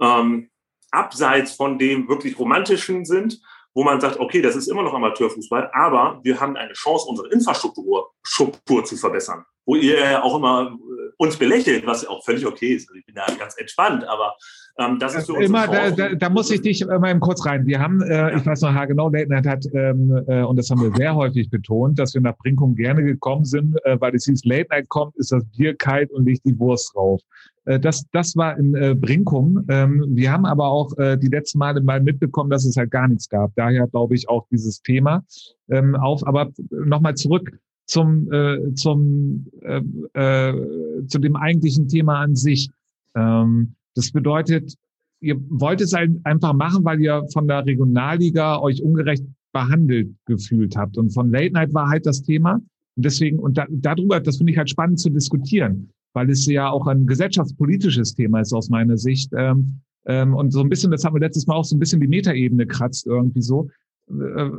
[0.00, 0.50] ähm,
[0.90, 3.40] abseits von dem wirklich romantischen sind,
[3.74, 7.30] wo man sagt, okay, das ist immer noch Amateurfußball, aber wir haben eine Chance, unsere
[7.30, 9.44] Infrastruktur Struktur zu verbessern.
[9.64, 10.76] Wo ihr auch immer
[11.18, 12.88] uns belächelt, was auch völlig okay ist.
[12.88, 14.34] Also ich bin da ganz entspannt, aber
[14.78, 17.66] ähm, das ist uns immer, da, da, da, muss ich dich mal eben kurz rein.
[17.66, 18.36] Wir haben, äh, ja.
[18.36, 21.50] ich weiß noch, genau, Late Night hat, ähm, äh, und das haben wir sehr häufig
[21.50, 25.16] betont, dass wir nach Brinkum gerne gekommen sind, äh, weil es hieß, Late Night kommt,
[25.16, 27.20] ist das Bier kalt und liegt die Wurst drauf.
[27.64, 29.64] Äh, das, das war in äh, Brinkum.
[29.68, 33.08] Ähm, wir haben aber auch äh, die letzten Male mal mitbekommen, dass es halt gar
[33.08, 33.52] nichts gab.
[33.56, 35.24] Daher glaube ich auch dieses Thema
[35.70, 36.26] ähm, auf.
[36.26, 37.52] Aber nochmal zurück
[37.92, 39.82] zum, äh, zum, äh,
[40.14, 42.70] äh, zu dem eigentlichen Thema an sich.
[43.14, 44.74] Ähm, das bedeutet,
[45.20, 50.74] ihr wollt es halt einfach machen, weil ihr von der Regionalliga euch ungerecht behandelt gefühlt
[50.74, 50.96] habt.
[50.96, 52.54] Und von Late Night war halt das Thema.
[52.54, 56.70] Und deswegen, und da, darüber, das finde ich halt spannend zu diskutieren, weil es ja
[56.70, 59.30] auch ein gesellschaftspolitisches Thema ist aus meiner Sicht.
[59.36, 62.00] Ähm, ähm, und so ein bisschen, das haben wir letztes Mal auch so ein bisschen
[62.00, 63.68] die Metaebene kratzt irgendwie so,
[64.08, 64.50] äh,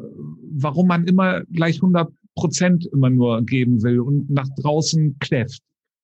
[0.52, 5.62] warum man immer gleich 100 Prozent immer nur geben will und nach draußen kläfft,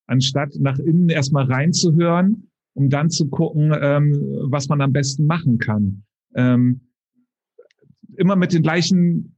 [0.08, 4.14] anstatt nach innen erstmal reinzuhören um dann zu gucken, ähm,
[4.44, 6.04] was man am besten machen kann.
[6.34, 6.80] Ähm,
[8.16, 9.36] immer mit den gleichen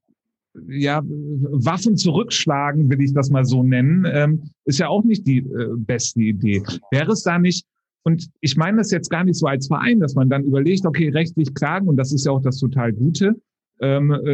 [0.67, 5.39] ja, Waffen zurückschlagen, will ich das mal so nennen, ähm, ist ja auch nicht die
[5.39, 6.61] äh, beste Idee.
[6.91, 7.65] Wäre es da nicht,
[8.03, 11.09] und ich meine das jetzt gar nicht so als Verein, dass man dann überlegt, okay,
[11.09, 13.41] rechtlich klagen, und das ist ja auch das total Gute,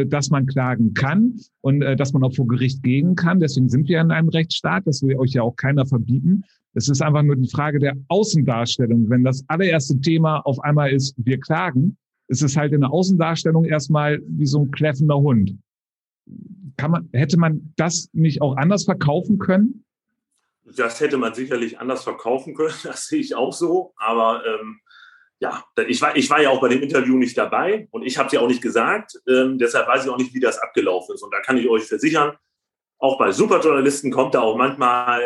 [0.06, 3.40] dass man klagen kann und äh, dass man auch vor Gericht gehen kann.
[3.40, 6.44] Deswegen sind wir in einem Rechtsstaat, das will euch ja auch keiner verbieten.
[6.74, 9.08] Es ist einfach nur die Frage der Außendarstellung.
[9.08, 11.96] Wenn das allererste Thema auf einmal ist, wir klagen,
[12.28, 15.56] ist es halt in der Außendarstellung erstmal wie so ein kläffender Hund.
[16.76, 19.84] Kann man, hätte man das nicht auch anders verkaufen können?
[20.76, 23.92] das hätte man sicherlich anders verkaufen können, das sehe ich auch so.
[23.96, 24.80] Aber ähm,
[25.40, 28.34] ja, ich war, ich war ja auch bei dem Interview nicht dabei und ich habe
[28.34, 29.12] ja auch nicht gesagt.
[29.28, 31.22] Ähm, deshalb weiß ich auch nicht, wie das abgelaufen ist.
[31.22, 32.36] Und da kann ich euch versichern,
[32.98, 35.22] auch bei Superjournalisten kommt da auch manchmal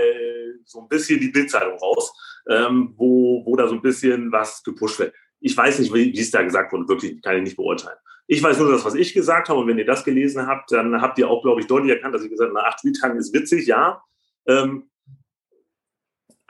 [0.64, 2.12] so ein bisschen die Bildzeitung raus,
[2.48, 5.14] ähm, wo, wo da so ein bisschen was gepusht wird.
[5.40, 7.96] Ich weiß nicht, wie es da gesagt wurde, wirklich kann ich nicht beurteilen.
[8.26, 9.60] Ich weiß nur das, was ich gesagt habe.
[9.60, 12.22] Und wenn ihr das gelesen habt, dann habt ihr auch, glaube ich, deutlich erkannt, dass
[12.22, 14.02] ich gesagt habe, nach acht Spieltagen ist witzig, ja.
[14.46, 14.90] Ähm,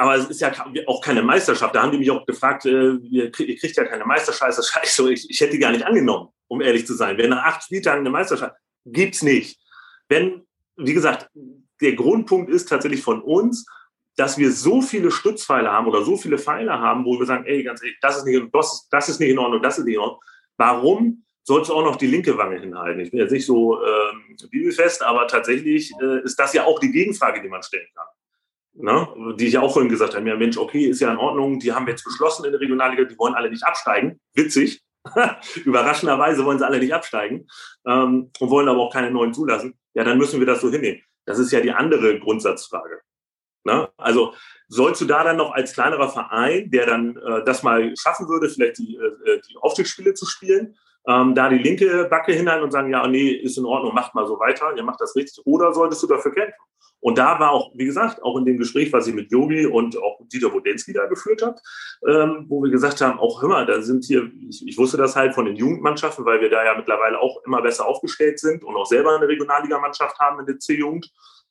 [0.03, 0.53] aber es ist ja
[0.88, 1.77] auch keine Meisterschaft.
[1.77, 4.59] Da haben die mich auch gefragt, äh, ihr, kriegt ja keine Meisterschaft.
[4.87, 7.17] So, ich, ich hätte die gar nicht angenommen, um ehrlich zu sein.
[7.19, 9.61] Wenn nach acht Spieltagen eine Meisterschaft gibt's nicht.
[10.09, 10.45] Wenn,
[10.77, 11.31] wie gesagt,
[11.81, 13.65] der Grundpunkt ist tatsächlich von uns,
[14.17, 17.62] dass wir so viele Stützpfeile haben oder so viele Pfeile haben, wo wir sagen, ey,
[17.62, 20.01] ganz ehrlich, das ist nicht, das, das ist nicht in Ordnung, das ist nicht in
[20.01, 20.21] Ordnung.
[20.57, 23.01] Warum sollst du auch noch die linke Wange hinhalten?
[23.01, 26.91] Ich bin jetzt nicht so ähm, bibelfest, aber tatsächlich äh, ist das ja auch die
[26.91, 28.07] Gegenfrage, die man stellen kann.
[28.75, 29.35] Ne?
[29.39, 31.73] Die ich ja auch vorhin gesagt habe, ja Mensch, okay, ist ja in Ordnung, die
[31.73, 34.21] haben jetzt beschlossen in der Regionalliga, die wollen alle nicht absteigen.
[34.35, 34.83] Witzig.
[35.65, 37.49] Überraschenderweise wollen sie alle nicht absteigen
[37.87, 39.79] ähm, und wollen aber auch keine neuen zulassen.
[39.95, 41.03] Ja, dann müssen wir das so hinnehmen.
[41.27, 43.01] Das ist ja die andere Grundsatzfrage.
[43.65, 43.89] Ne?
[43.97, 44.35] Also
[44.69, 48.49] sollst du da dann noch als kleinerer Verein, der dann äh, das mal schaffen würde,
[48.49, 52.91] vielleicht die, äh, die Aufstiegsspiele zu spielen, ähm, da die linke Backe hinhalten und sagen,
[52.91, 56.03] ja, nee, ist in Ordnung, macht mal so weiter, ihr macht das richtig, oder solltest
[56.03, 56.63] du dafür kämpfen?
[57.03, 60.01] Und da war auch, wie gesagt, auch in dem Gespräch, was ich mit Yogi und
[60.01, 61.57] auch Dieter Bodensky da geführt habe,
[62.09, 65.17] ähm, wo wir gesagt haben, auch hör mal, da sind hier, ich, ich, wusste das
[65.17, 68.77] halt von den Jugendmannschaften, weil wir da ja mittlerweile auch immer besser aufgestellt sind und
[68.77, 71.11] auch selber eine Regionalligamannschaft haben in der C-Jugend,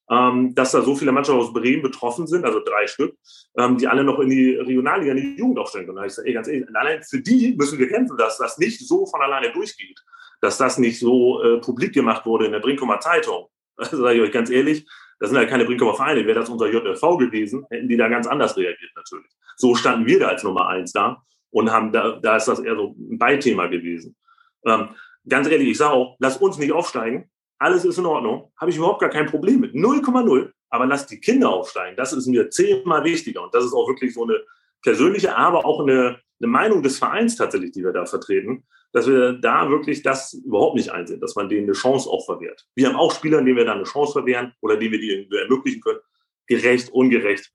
[0.10, 3.18] ähm, dass da so viele Mannschaften aus Bremen betroffen sind, also drei Stück,
[3.58, 5.98] ähm, die alle noch in die Regionalliga, in die Jugend aufstellen können.
[5.98, 8.88] Da ich sage, ey, ganz ehrlich, allein für die müssen wir kämpfen, dass das nicht
[8.88, 10.00] so von alleine durchgeht,
[10.40, 13.48] dass das nicht so äh, publik gemacht wurde in der Brinkumer Zeitung.
[13.78, 14.86] Also sage ich euch ganz ehrlich,
[15.22, 16.26] das sind ja keine Brinkumer Vereine.
[16.26, 19.32] Wäre das unser JLV gewesen, hätten die da ganz anders reagiert natürlich.
[19.56, 22.76] So standen wir da als Nummer eins da und haben da, da ist das eher
[22.76, 24.16] so ein Beithema gewesen.
[24.66, 24.90] Ähm,
[25.30, 27.30] ganz ehrlich, ich sage auch, lass uns nicht aufsteigen.
[27.60, 28.52] Alles ist in Ordnung.
[28.60, 29.76] Habe ich überhaupt gar kein Problem mit.
[29.76, 30.52] 0,0.
[30.70, 31.96] Aber lass die Kinder aufsteigen.
[31.96, 33.44] Das ist mir zehnmal wichtiger.
[33.44, 34.42] Und das ist auch wirklich so eine
[34.82, 39.34] persönliche, aber auch eine, eine Meinung des Vereins tatsächlich, die wir da vertreten dass wir
[39.34, 42.68] da wirklich das überhaupt nicht einsehen, dass man denen eine Chance auch verwehrt.
[42.76, 45.82] Wir haben auch Spieler, denen wir da eine Chance verwehren oder denen wir die ermöglichen
[45.82, 46.00] können.
[46.48, 47.52] Gerecht, ungerecht.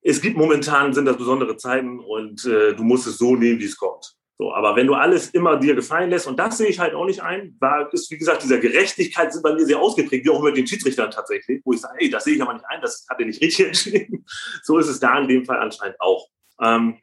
[0.00, 3.64] Es gibt momentan, sind das besondere Zeiten und äh, du musst es so nehmen, wie
[3.64, 4.18] es kommt.
[4.40, 7.04] So, aber wenn du alles immer dir gefallen lässt, und das sehe ich halt auch
[7.04, 10.40] nicht ein, war, ist, wie gesagt, dieser Gerechtigkeit sind bei mir sehr ausgeprägt, wie auch
[10.40, 13.04] mit den Schiedsrichtern tatsächlich, wo ich sage, ey, das sehe ich aber nicht ein, das
[13.10, 14.24] hat er nicht richtig entschieden.
[14.62, 16.28] so ist es da in dem Fall anscheinend auch.
[16.62, 16.98] Ähm,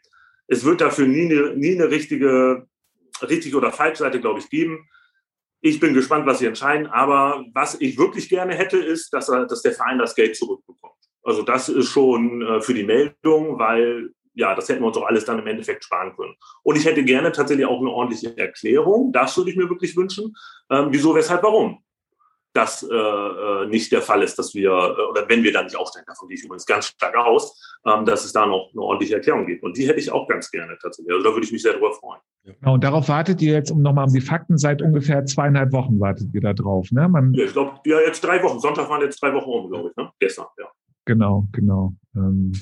[0.47, 2.67] es wird dafür nie eine, nie eine richtige,
[3.21, 4.87] richtige oder falsche Seite, glaube ich, geben.
[5.61, 6.87] Ich bin gespannt, was sie entscheiden.
[6.87, 10.93] Aber was ich wirklich gerne hätte, ist, dass, dass der Verein das Geld zurückbekommt.
[11.23, 15.07] Also das ist schon äh, für die Meldung, weil ja, das hätten wir uns auch
[15.07, 16.35] alles dann im Endeffekt sparen können.
[16.61, 19.11] Und ich hätte gerne tatsächlich auch eine ordentliche Erklärung.
[19.11, 20.35] Das würde ich mir wirklich wünschen.
[20.69, 21.84] Ähm, wieso, weshalb, warum?
[22.55, 25.75] Das äh, äh, nicht der Fall ist, dass wir, äh, oder wenn wir da nicht
[25.75, 29.15] aufsteigen, davon gehe ich übrigens ganz stark aus, ähm, dass es da noch eine ordentliche
[29.15, 29.63] Erklärung gibt.
[29.63, 31.13] Und die hätte ich auch ganz gerne tatsächlich.
[31.13, 32.21] Also da würde ich mich sehr drüber freuen.
[32.45, 35.99] Genau, und darauf wartet ihr jetzt, um nochmal um die Fakten, seit ungefähr zweieinhalb Wochen
[35.99, 36.91] wartet ihr da drauf.
[36.91, 37.09] Ne?
[37.09, 38.59] Man ja, ich glaube, ja, jetzt drei Wochen.
[38.59, 40.09] Sonntag waren jetzt drei Wochen um, glaube ich, ne?
[40.19, 40.67] Gestern, ja.
[41.05, 41.93] Genau, genau.
[42.15, 42.53] Ähm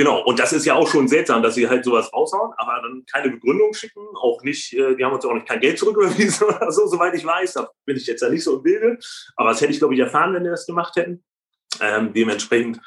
[0.00, 3.04] Genau, und das ist ja auch schon seltsam, dass sie halt sowas raushauen, aber dann
[3.04, 6.72] keine Begründung schicken, auch nicht, äh, die haben uns auch nicht kein Geld zurücküberwiesen oder
[6.72, 7.52] so, soweit ich weiß.
[7.52, 8.98] Da bin ich jetzt ja nicht so im Bilde.
[9.36, 11.22] Aber das hätte ich, glaube ich, erfahren, wenn wir das gemacht hätten.
[11.82, 12.80] Ähm, dementsprechend,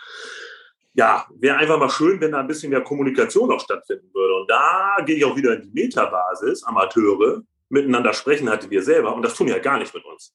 [0.95, 4.33] ja, wäre einfach mal schön, wenn da ein bisschen mehr Kommunikation auch stattfinden würde.
[4.41, 9.15] Und da gehe ich auch wieder in die Metabasis, Amateure, miteinander sprechen hatte wir selber.
[9.15, 10.33] Und das tun ja gar nicht mit uns.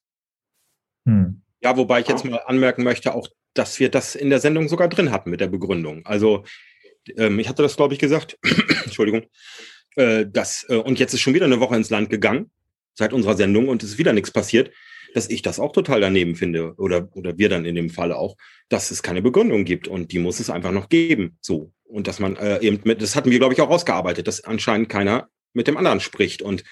[1.05, 1.41] Hm.
[1.61, 4.87] Ja, wobei ich jetzt mal anmerken möchte, auch, dass wir das in der Sendung sogar
[4.87, 6.05] drin hatten mit der Begründung.
[6.05, 6.45] Also
[7.17, 8.37] ähm, ich hatte das, glaube ich, gesagt,
[8.85, 9.23] Entschuldigung,
[9.95, 12.51] äh, das, äh, und jetzt ist schon wieder eine Woche ins Land gegangen,
[12.93, 14.71] seit unserer Sendung, und es ist wieder nichts passiert,
[15.13, 18.37] dass ich das auch total daneben finde, oder, oder wir dann in dem Falle auch,
[18.69, 21.37] dass es keine Begründung gibt und die muss es einfach noch geben.
[21.41, 21.73] So.
[21.83, 24.89] Und dass man äh, eben mit, das hatten wir, glaube ich, auch ausgearbeitet, dass anscheinend
[24.89, 26.43] keiner mit dem anderen spricht.
[26.43, 26.63] Und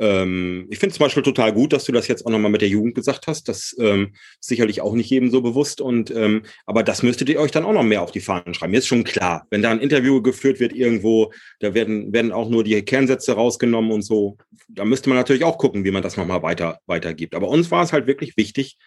[0.00, 2.68] ähm, ich finde zum Beispiel total gut, dass du das jetzt auch nochmal mit der
[2.68, 3.48] Jugend gesagt hast.
[3.48, 5.82] Das ähm, ist sicherlich auch nicht jedem so bewusst.
[5.82, 8.72] Und ähm, aber das müsstet ihr euch dann auch noch mehr auf die Fahnen schreiben.
[8.72, 12.48] Mir ist schon klar, wenn da ein Interview geführt wird irgendwo, da werden, werden auch
[12.48, 14.38] nur die Kernsätze rausgenommen und so.
[14.68, 17.34] Da müsste man natürlich auch gucken, wie man das nochmal weiter weitergibt.
[17.34, 18.78] Aber uns war es halt wirklich wichtig,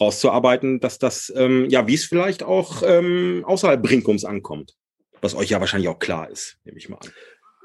[0.00, 4.76] rauszuarbeiten, dass das, ähm, ja, wie es vielleicht auch ähm, außerhalb Brinkums ankommt.
[5.20, 7.10] Was euch ja wahrscheinlich auch klar ist, nehme ich mal an.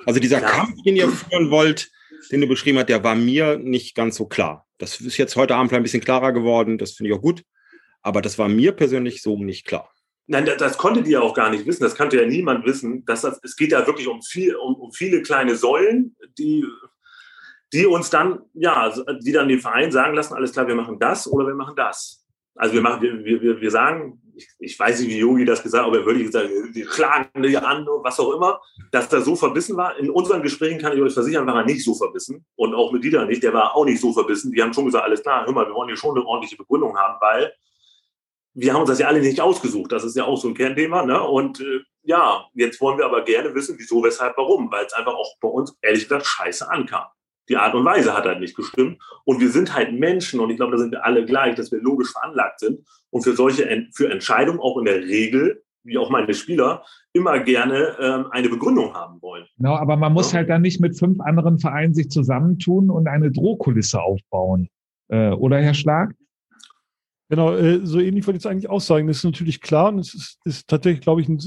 [0.06, 0.50] Also dieser ja.
[0.50, 1.92] Kampf, den ihr führen wollt,
[2.32, 4.66] den du beschrieben hast, der war mir nicht ganz so klar.
[4.78, 7.44] Das ist jetzt heute Abend ein bisschen klarer geworden, das finde ich auch gut.
[8.02, 9.92] Aber das war mir persönlich so nicht klar.
[10.28, 11.84] Nein, das, das konnte die ja auch gar nicht wissen.
[11.84, 13.06] Das kannte ja niemand wissen.
[13.06, 16.66] Dass das, es geht ja wirklich um, viel, um, um viele kleine Säulen, die,
[17.74, 21.28] die uns dann, ja, die dann den Verein sagen lassen, alles klar, wir machen das
[21.28, 22.26] oder wir machen das.
[22.56, 25.84] Also wir machen, wir, wir, wir sagen, ich, ich weiß nicht, wie Yogi das gesagt
[25.84, 29.36] hat, aber er würde gesagt, wir schlagen die an, was auch immer, dass er so
[29.36, 29.98] verbissen war.
[29.98, 32.46] In unseren Gesprächen kann ich euch versichern, war er nicht so verbissen.
[32.56, 34.52] Und auch mit Dieter nicht, der war auch nicht so verbissen.
[34.52, 36.98] Die haben schon gesagt, alles klar, hör mal, wir wollen hier schon eine ordentliche Begründung
[36.98, 37.54] haben, weil
[38.54, 39.92] wir haben uns das ja alle nicht ausgesucht.
[39.92, 41.06] Das ist ja auch so ein Kernthema.
[41.06, 41.22] Ne?
[41.22, 45.14] Und äh, ja, jetzt wollen wir aber gerne wissen, wieso, weshalb, warum, weil es einfach
[45.14, 47.06] auch bei uns, ehrlich gesagt, scheiße ankam.
[47.50, 49.02] Die Art und Weise hat halt nicht gestimmt.
[49.24, 51.80] Und wir sind halt Menschen und ich glaube, da sind wir alle gleich, dass wir
[51.82, 52.80] logisch veranlagt sind
[53.10, 57.96] und für solche für Entscheidungen auch in der Regel, wie auch meine Spieler, immer gerne
[58.00, 59.46] ähm, eine Begründung haben wollen.
[59.58, 60.40] Genau, aber man muss ja.
[60.40, 64.70] halt dann nicht mit fünf anderen Vereinen sich zusammentun und eine Drohkulisse aufbauen.
[65.10, 66.16] Äh, oder Herr Schlag?
[67.28, 69.08] Genau, äh, so ähnlich wollte ich es eigentlich auch sagen.
[69.08, 71.40] Das ist natürlich klar und es ist, ist tatsächlich, glaube ich, ein,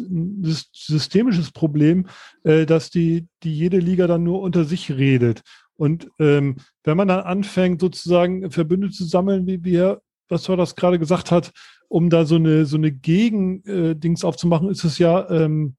[0.73, 2.07] systemisches Problem,
[2.43, 5.43] äh, dass die, die jede Liga dann nur unter sich redet.
[5.79, 10.77] Und ähm, wenn man dann anfängt, sozusagen Verbünde zu sammeln, wie wir, was war das
[10.77, 11.53] gerade gesagt hat,
[11.89, 15.77] um da so eine, so eine Gegendings äh, aufzumachen, ist es ja ähm,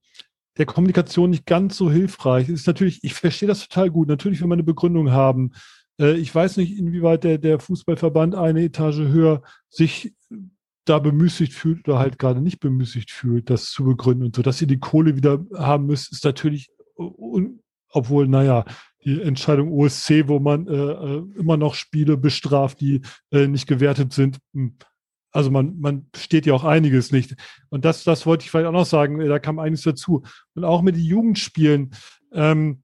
[0.58, 2.48] der Kommunikation nicht ganz so hilfreich.
[2.48, 4.08] Ist natürlich, ich verstehe das total gut.
[4.08, 5.52] Natürlich will man eine Begründung haben.
[6.00, 10.14] Äh, ich weiß nicht, inwieweit der, der Fußballverband eine Etage höher sich
[10.86, 14.42] da bemüßigt fühlt oder halt gerade nicht bemüßigt fühlt, das zu begründen und so.
[14.42, 18.64] Dass ihr die Kohle wieder haben müsst, ist natürlich, obwohl, naja,
[19.04, 24.12] die Entscheidung OSC, wo man äh, äh, immer noch Spiele bestraft, die äh, nicht gewertet
[24.12, 24.38] sind.
[24.54, 24.76] Hm.
[25.32, 27.36] Also man, man steht ja auch einiges nicht.
[27.68, 30.24] Und das, das wollte ich vielleicht auch noch sagen, da kam einiges dazu.
[30.54, 31.92] Und auch mit den Jugendspielen,
[32.32, 32.82] ähm,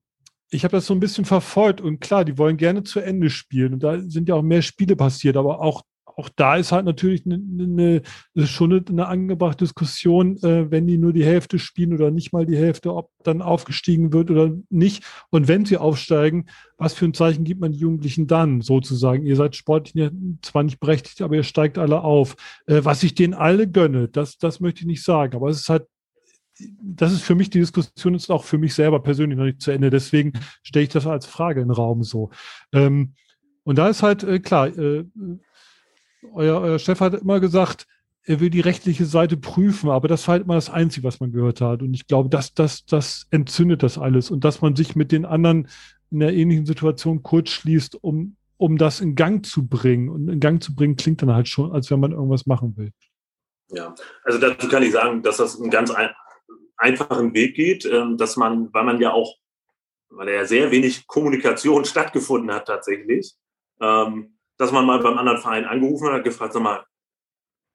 [0.50, 3.74] ich habe das so ein bisschen verfolgt und klar, die wollen gerne zu Ende spielen
[3.74, 5.82] und da sind ja auch mehr Spiele passiert, aber auch
[6.16, 8.02] auch da ist halt natürlich eine, eine,
[8.34, 12.46] eine schon eine angebrachte Diskussion, äh, wenn die nur die Hälfte spielen oder nicht mal
[12.46, 15.04] die Hälfte, ob dann aufgestiegen wird oder nicht.
[15.30, 16.46] Und wenn sie aufsteigen,
[16.78, 19.26] was für ein Zeichen gibt man den Jugendlichen dann sozusagen?
[19.26, 22.34] Ihr seid sportlich zwar nicht berechtigt, aber ihr steigt alle auf.
[22.66, 25.68] Äh, was ich denen alle gönne, das, das möchte ich nicht sagen, aber es ist
[25.68, 25.86] halt
[26.80, 29.72] das ist für mich, die Diskussion ist auch für mich selber persönlich noch nicht zu
[29.72, 29.90] Ende.
[29.90, 32.30] Deswegen stelle ich das als Frage in den Raum so.
[32.72, 33.12] Ähm,
[33.64, 35.04] und da ist halt äh, klar, äh,
[36.34, 37.86] euer, euer Chef hat immer gesagt,
[38.26, 41.30] er will die rechtliche Seite prüfen, aber das war halt immer das Einzige, was man
[41.30, 41.80] gehört hat.
[41.82, 45.24] Und ich glaube, das, das, das entzündet das alles und dass man sich mit den
[45.24, 45.68] anderen
[46.10, 50.08] in einer ähnlichen Situation kurz schließt, um, um das in Gang zu bringen.
[50.08, 52.90] Und in Gang zu bringen klingt dann halt schon, als wenn man irgendwas machen will.
[53.70, 56.10] Ja, also dazu kann ich sagen, dass das einen ganz ein,
[56.76, 59.36] einfachen Weg geht, ähm, dass man, weil man ja auch,
[60.08, 63.34] weil ja sehr wenig Kommunikation stattgefunden hat tatsächlich,
[63.80, 66.84] ähm, dass man mal beim anderen Verein angerufen hat gefragt, sag mal,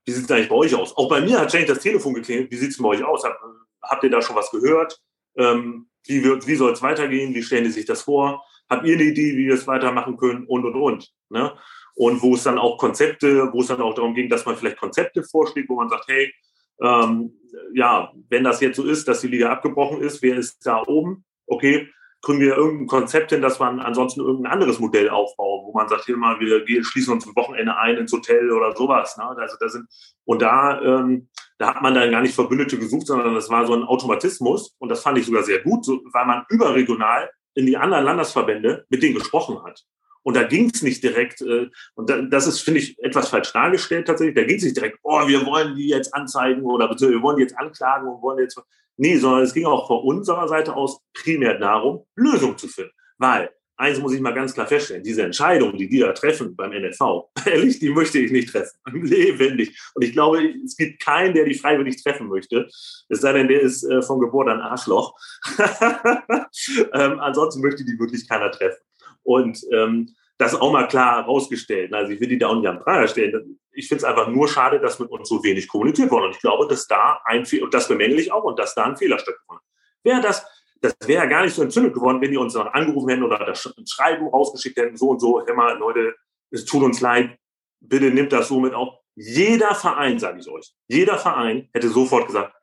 [0.05, 0.95] wie sieht es eigentlich bei euch aus?
[0.97, 3.23] Auch bei mir hat ständig das Telefon geklingelt, wie sieht es bei euch aus?
[3.23, 3.39] Hab,
[3.83, 4.99] habt ihr da schon was gehört?
[5.37, 7.33] Ähm, wie wie soll es weitergehen?
[7.35, 8.43] Wie stellen die sich das vor?
[8.69, 10.45] Habt ihr eine Idee, wie wir es weitermachen können?
[10.47, 11.13] Und, und, und.
[11.29, 11.55] Ne?
[11.95, 14.77] Und wo es dann auch Konzepte, wo es dann auch darum ging, dass man vielleicht
[14.77, 16.33] Konzepte vorschlägt, wo man sagt, hey,
[16.81, 17.33] ähm,
[17.73, 21.25] ja, wenn das jetzt so ist, dass die Liga abgebrochen ist, wer ist da oben?
[21.45, 21.89] Okay,
[22.21, 26.05] können wir irgendein Konzept hin, dass man ansonsten irgendein anderes Modell aufbauen, wo man sagt,
[26.05, 29.17] hier mal, wir gehen, schließen uns ein Wochenende ein ins Hotel oder sowas.
[29.17, 29.23] Ne?
[29.23, 29.87] Also da sind,
[30.25, 33.73] und da, ähm, da hat man dann gar nicht Verbündete gesucht, sondern das war so
[33.73, 37.77] ein Automatismus und das fand ich sogar sehr gut, so, weil man überregional in die
[37.77, 39.83] anderen Landesverbände mit denen gesprochen hat.
[40.23, 43.51] Und da ging es nicht direkt, äh, und da, das ist, finde ich, etwas falsch
[43.51, 44.35] dargestellt tatsächlich.
[44.35, 47.43] Da ging es nicht direkt, oh, wir wollen die jetzt anzeigen oder wir wollen die
[47.43, 48.59] jetzt anklagen und wollen jetzt.
[48.97, 52.91] Nee, sondern es ging auch von unserer Seite aus primär darum, Lösungen zu finden.
[53.17, 56.71] Weil, eins muss ich mal ganz klar feststellen, diese Entscheidung, die die da treffen beim
[56.71, 58.77] NFV, ehrlich, die möchte ich nicht treffen.
[58.93, 59.91] Im Leben nicht.
[59.95, 62.67] Und ich glaube, es gibt keinen, der die freiwillig treffen möchte.
[63.09, 65.15] Es sei denn, der ist äh, von Geburt ein Arschloch.
[65.57, 68.81] ähm, ansonsten möchte die wirklich keiner treffen.
[69.23, 71.93] Und ähm, das auch mal klar herausgestellt.
[71.93, 73.59] Also ich will die da auch nicht am Pranger stellen.
[73.73, 76.25] Ich finde es einfach nur schade, dass mit uns so wenig kommuniziert wurde.
[76.27, 78.85] Und ich glaube, dass da ein Fehler, und das bemängel ich auch, und dass da
[78.85, 80.03] ein Fehler stattgefunden hat.
[80.03, 80.45] Wäre das,
[80.81, 83.37] das wäre ja gar nicht so entzündet geworden, wenn die uns noch angerufen hätten oder
[83.45, 86.15] das Schreiben rausgeschickt hätten, so und so, immer, Leute,
[86.49, 87.37] es tut uns leid,
[87.79, 88.95] bitte nimmt das so mit auf.
[89.15, 92.55] Jeder Verein, sage ich euch, jeder Verein hätte sofort gesagt,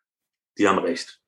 [0.58, 1.20] die haben recht.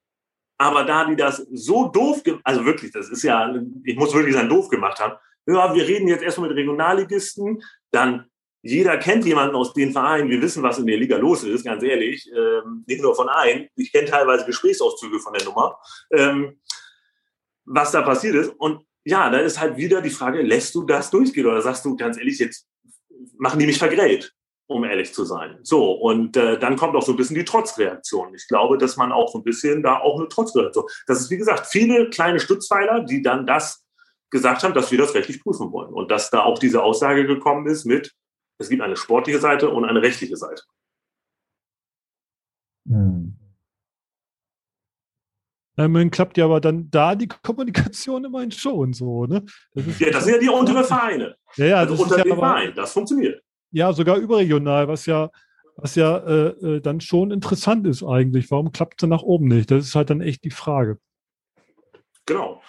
[0.59, 3.55] Aber da die das so doof, also wirklich, das ist ja,
[3.85, 5.17] ich muss wirklich sagen, doof gemacht haben.
[5.47, 8.27] Ja, wir reden jetzt erstmal mit Regionalligisten, dann
[8.63, 10.29] jeder kennt jemanden aus den Vereinen.
[10.29, 12.31] Wir wissen, was in der Liga los ist, ganz ehrlich.
[12.37, 13.69] Ähm, nicht nur von einem.
[13.75, 15.79] Ich kenne teilweise Gesprächsauszüge von der Nummer,
[16.13, 16.61] ähm,
[17.65, 18.53] was da passiert ist.
[18.59, 21.97] Und ja, da ist halt wieder die Frage, lässt du das durchgehen oder sagst du
[21.97, 22.69] ganz ehrlich, jetzt
[23.39, 24.35] machen die mich vergrellt?
[24.71, 25.59] um ehrlich zu sein.
[25.65, 28.33] So, und äh, dann kommt auch so ein bisschen die Trotzreaktion.
[28.37, 30.85] Ich glaube, dass man auch so ein bisschen da auch eine Trotzreaktion.
[31.09, 33.85] Das ist, wie gesagt, viele kleine Stützpfeiler, die dann das
[34.31, 35.93] gesagt haben, dass wir das rechtlich prüfen wollen.
[35.93, 38.15] Und dass da auch diese Aussage gekommen ist mit,
[38.59, 40.63] es gibt eine sportliche Seite und eine rechtliche Seite.
[42.89, 43.37] Hm.
[45.77, 49.45] Immerhin klappt ja aber dann da die Kommunikation immerhin schon so, ne?
[49.75, 51.37] Das ja, das sind ja die unteren Vereine.
[51.57, 53.43] Ja, ja, also unter den Vereinen, das funktioniert.
[53.71, 55.31] Ja, sogar überregional, was ja,
[55.77, 58.51] was ja äh, äh, dann schon interessant ist eigentlich.
[58.51, 59.71] Warum klappt es dann nach oben nicht?
[59.71, 60.99] Das ist halt dann echt die Frage.
[62.27, 62.61] Genau.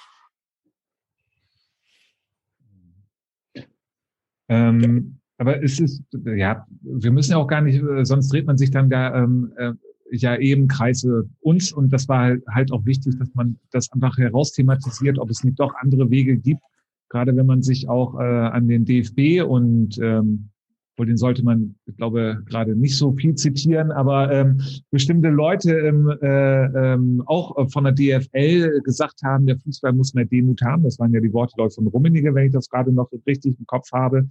[4.52, 8.58] Ähm, aber es ist, ja, wir müssen ja auch gar nicht, äh, sonst dreht man
[8.58, 9.72] sich dann da ähm, äh,
[10.12, 11.72] ja eben Kreise uns.
[11.72, 15.74] Und das war halt auch wichtig, dass man das einfach herausthematisiert, ob es nicht doch
[15.76, 16.62] andere Wege gibt,
[17.10, 20.49] gerade wenn man sich auch äh, an den DFB und ähm,
[20.98, 24.62] wohl den sollte man, ich glaube, gerade nicht so viel zitieren, aber ähm,
[24.92, 30.26] bestimmte Leute ähm, äh, ähm, auch von der DFL gesagt haben, der Fußball muss mehr
[30.26, 30.84] Demut haben.
[30.84, 33.92] Das waren ja die Worte von Rummenigge, wenn ich das gerade noch richtig im Kopf
[33.92, 34.30] habe.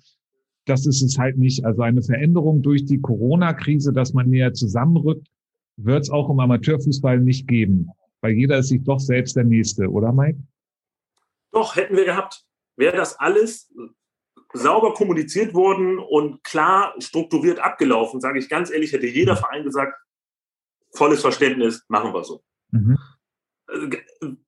[0.66, 1.64] Das ist es halt nicht.
[1.64, 5.26] Also eine Veränderung durch die Corona-Krise, dass man näher zusammenrückt,
[5.76, 7.88] wird es auch im Amateurfußball nicht geben.
[8.20, 10.38] Weil jeder ist sich doch selbst der Nächste, oder Mike?
[11.52, 12.44] Doch, hätten wir gehabt.
[12.76, 13.72] Wäre das alles
[14.53, 19.94] sauber kommuniziert worden und klar strukturiert abgelaufen, sage ich ganz ehrlich, hätte jeder Verein gesagt,
[20.92, 22.42] volles Verständnis, machen wir so.
[22.70, 22.98] Mhm.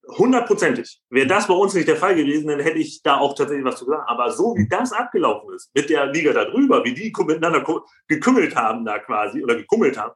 [0.08, 1.00] Hundertprozentig.
[1.08, 3.78] Wäre das bei uns nicht der Fall gewesen, dann hätte ich da auch tatsächlich was
[3.78, 4.02] zu sagen.
[4.06, 7.64] Aber so wie das abgelaufen ist, mit der Liga da drüber, wie die miteinander
[8.08, 10.12] gekümmelt haben da quasi oder gekummelt haben,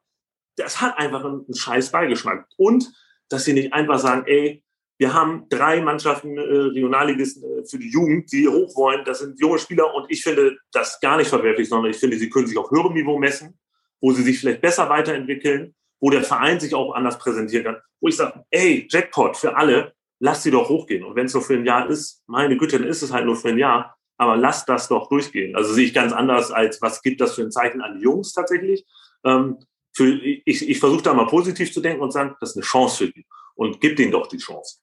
[0.57, 2.47] das hat einfach einen, scheiß Beigeschmack.
[2.57, 2.93] Und
[3.29, 4.65] dass sie nicht einfach sagen, ey,
[4.99, 9.05] wir haben drei Mannschaften äh, Regionalligisten äh, für die Jugend, die hoch wollen.
[9.05, 12.31] Das sind junge Spieler und ich finde das gar nicht verwerflich, sondern ich finde, sie
[12.31, 13.59] können sich auf höherem Niveau messen,
[14.01, 17.77] wo sie sich vielleicht besser weiterentwickeln, wo der Verein sich auch anders präsentieren kann.
[18.01, 21.05] Wo ich sage, ey, Jackpot für alle, lass sie doch hochgehen.
[21.05, 23.37] Und wenn es nur für ein Jahr ist, meine Güte, dann ist es halt nur
[23.37, 23.97] für ein Jahr.
[24.19, 25.55] Aber lass das doch durchgehen.
[25.57, 28.33] Also sehe ich ganz anders als, was gibt das für ein Zeichen an die Jungs
[28.33, 28.87] tatsächlich.
[29.27, 29.59] Ähm,
[29.95, 33.05] für, ich, ich versuche da mal positiv zu denken und sagen, das ist eine Chance
[33.05, 33.27] für die.
[33.55, 34.79] Und gib denen doch die Chance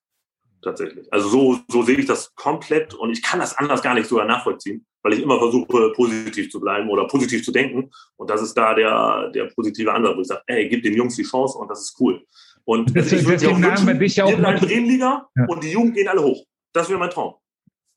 [0.64, 1.12] tatsächlich.
[1.12, 4.26] Also so, so sehe ich das komplett und ich kann das anders gar nicht sogar
[4.26, 7.92] nachvollziehen, weil ich immer versuche, positiv zu bleiben oder positiv zu denken.
[8.16, 11.16] Und das ist da der, der positive Ansatz, wo ich sage, ey, gib den Jungs
[11.16, 12.24] die Chance und das ist cool.
[12.66, 15.46] Und das, ich würde auch wünschen, dich auch wir Bremenliga ja.
[15.48, 16.46] und die Jugend gehen alle hoch.
[16.72, 17.36] Das wäre mein Traum.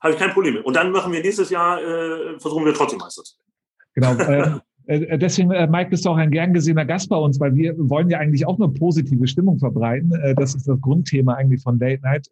[0.00, 0.64] Habe ich kein Problem mit.
[0.64, 3.36] Und dann machen wir nächstes Jahr, äh, versuchen wir trotzdem Meister zu
[3.94, 4.18] werden.
[4.18, 4.60] Genau.
[4.86, 7.54] Äh, äh, deswegen, äh, Mike, bist du auch ein gern gesehener Gast bei uns, weil
[7.54, 10.12] wir wollen ja eigentlich auch eine positive Stimmung verbreiten.
[10.36, 12.28] Das ist das Grundthema eigentlich von Late Night.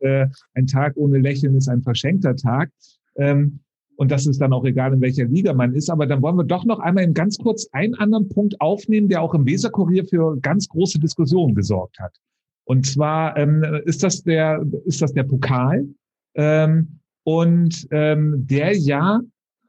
[0.55, 2.70] Ein Tag ohne Lächeln ist ein verschenkter Tag.
[3.16, 3.61] Ähm,
[3.96, 5.88] und das ist dann auch egal, in welcher Liga man ist.
[5.88, 9.22] Aber dann wollen wir doch noch einmal in ganz kurz einen anderen Punkt aufnehmen, der
[9.22, 12.16] auch im Weserkurier für ganz große Diskussionen gesorgt hat.
[12.64, 15.86] Und zwar ähm, ist das der, ist das der Pokal.
[16.34, 19.20] Ähm, und der ja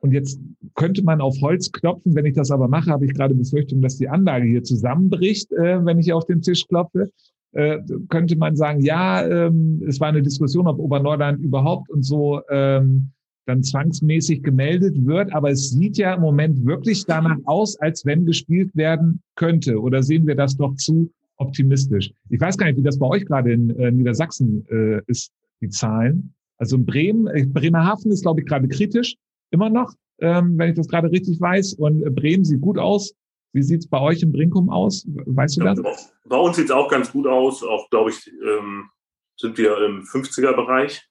[0.05, 0.39] und jetzt
[0.75, 2.13] könnte man auf Holz klopfen.
[2.13, 5.83] Wenn ich das aber mache, habe ich gerade Befürchtung, dass die Anlage hier zusammenbricht, äh,
[5.83, 7.09] wenn ich auf den Tisch klopfe.
[7.53, 7.79] Äh,
[8.09, 13.09] könnte man sagen, ja, ähm, es war eine Diskussion, ob Oberneuland überhaupt und so ähm,
[13.47, 15.33] dann zwangsmäßig gemeldet wird.
[15.33, 19.81] Aber es sieht ja im Moment wirklich danach aus, als wenn gespielt werden könnte.
[19.81, 22.11] Oder sehen wir das doch zu optimistisch?
[22.29, 25.31] Ich weiß gar nicht, wie das bei euch gerade in äh, Niedersachsen äh, ist,
[25.61, 26.35] die Zahlen.
[26.59, 29.15] Also in Bremen, äh, Bremerhaven ist, glaube ich, gerade kritisch
[29.51, 31.73] immer noch, ähm, wenn ich das gerade richtig weiß.
[31.73, 33.13] Und äh, Bremen sieht gut aus.
[33.53, 35.05] Wie sieht es bei euch in Brinkum aus?
[35.07, 36.11] Weißt du das?
[36.25, 37.63] Bei uns sieht es auch ganz gut aus.
[37.63, 38.89] Auch, glaube ich, ähm,
[39.37, 41.07] sind wir im 50er-Bereich.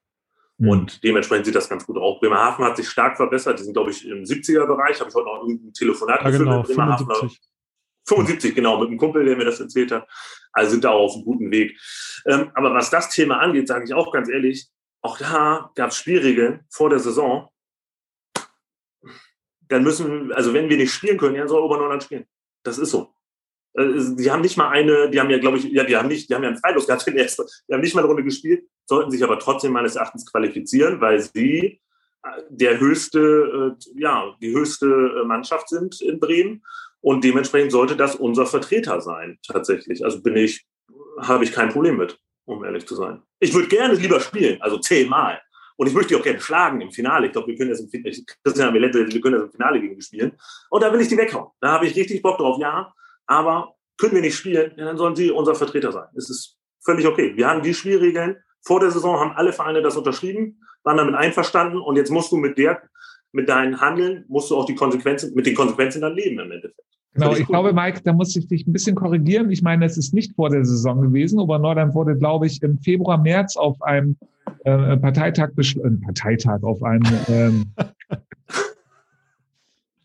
[0.59, 0.68] Mhm.
[0.68, 2.20] Und dementsprechend sieht das ganz gut aus.
[2.20, 3.59] Bremerhaven hat sich stark verbessert.
[3.59, 5.01] Die sind, glaube ich, im 70er-Bereich.
[5.01, 7.07] Habe ich heute noch irgendein Telefonat ja, genau, mit Bremerhaven.
[7.07, 7.41] 75.
[8.07, 10.07] 75, genau, mit einem Kumpel, der mir das erzählt hat.
[10.53, 11.78] Also sind da auch auf einem guten Weg.
[12.26, 14.68] Ähm, aber was das Thema angeht, sage ich auch ganz ehrlich,
[15.01, 17.49] auch da gab es Spielregeln vor der Saison,
[19.68, 22.26] dann müssen, also wenn wir nicht spielen können, dann soll Oberneuland spielen.
[22.62, 23.14] Das ist so.
[23.74, 26.28] Äh, die haben nicht mal eine, die haben ja, glaube ich, ja, die haben nicht,
[26.28, 28.24] die haben ja einen Freilos gehabt in der ersten, die haben nicht mal eine Runde
[28.24, 31.80] gespielt, sollten sich aber trotzdem meines Erachtens qualifizieren, weil sie
[32.22, 36.62] äh, der höchste, äh, ja, die höchste Mannschaft sind in Bremen.
[37.00, 40.02] Und dementsprechend sollte das unser Vertreter sein, tatsächlich.
[40.02, 40.64] Also bin ich,
[41.18, 43.20] habe ich kein Problem mit, um ehrlich zu sein.
[43.40, 45.38] Ich würde gerne lieber spielen, also zehnmal.
[45.76, 47.26] Und ich möchte die auch gerne schlagen im Finale.
[47.26, 49.96] Ich glaube, wir können das im Finale, Christian Amilette, wir können das im Finale gegen
[49.96, 50.32] die spielen.
[50.70, 51.48] Und da will ich die weghauen.
[51.60, 52.92] Da habe ich richtig Bock drauf, ja.
[53.26, 56.06] Aber können wir nicht spielen, dann sollen sie unser Vertreter sein.
[56.14, 57.36] Das ist völlig okay.
[57.36, 58.36] Wir haben die Spielregeln.
[58.62, 61.78] Vor der Saison haben alle Vereine das unterschrieben, waren damit einverstanden.
[61.78, 62.82] Und jetzt musst du mit der,
[63.32, 66.93] mit deinen Handeln, musst du auch die Konsequenzen, mit den Konsequenzen dann leben im Endeffekt.
[67.14, 69.50] Genau, ich, ich glaube, Mike, da muss ich dich ein bisschen korrigieren.
[69.50, 71.38] Ich meine, es ist nicht vor der Saison gewesen.
[71.38, 74.16] Obernordern wurde, glaube ich, im Februar, März auf einem
[74.64, 77.64] äh, Parteitag, äh, Parteitag, auf einem ähm,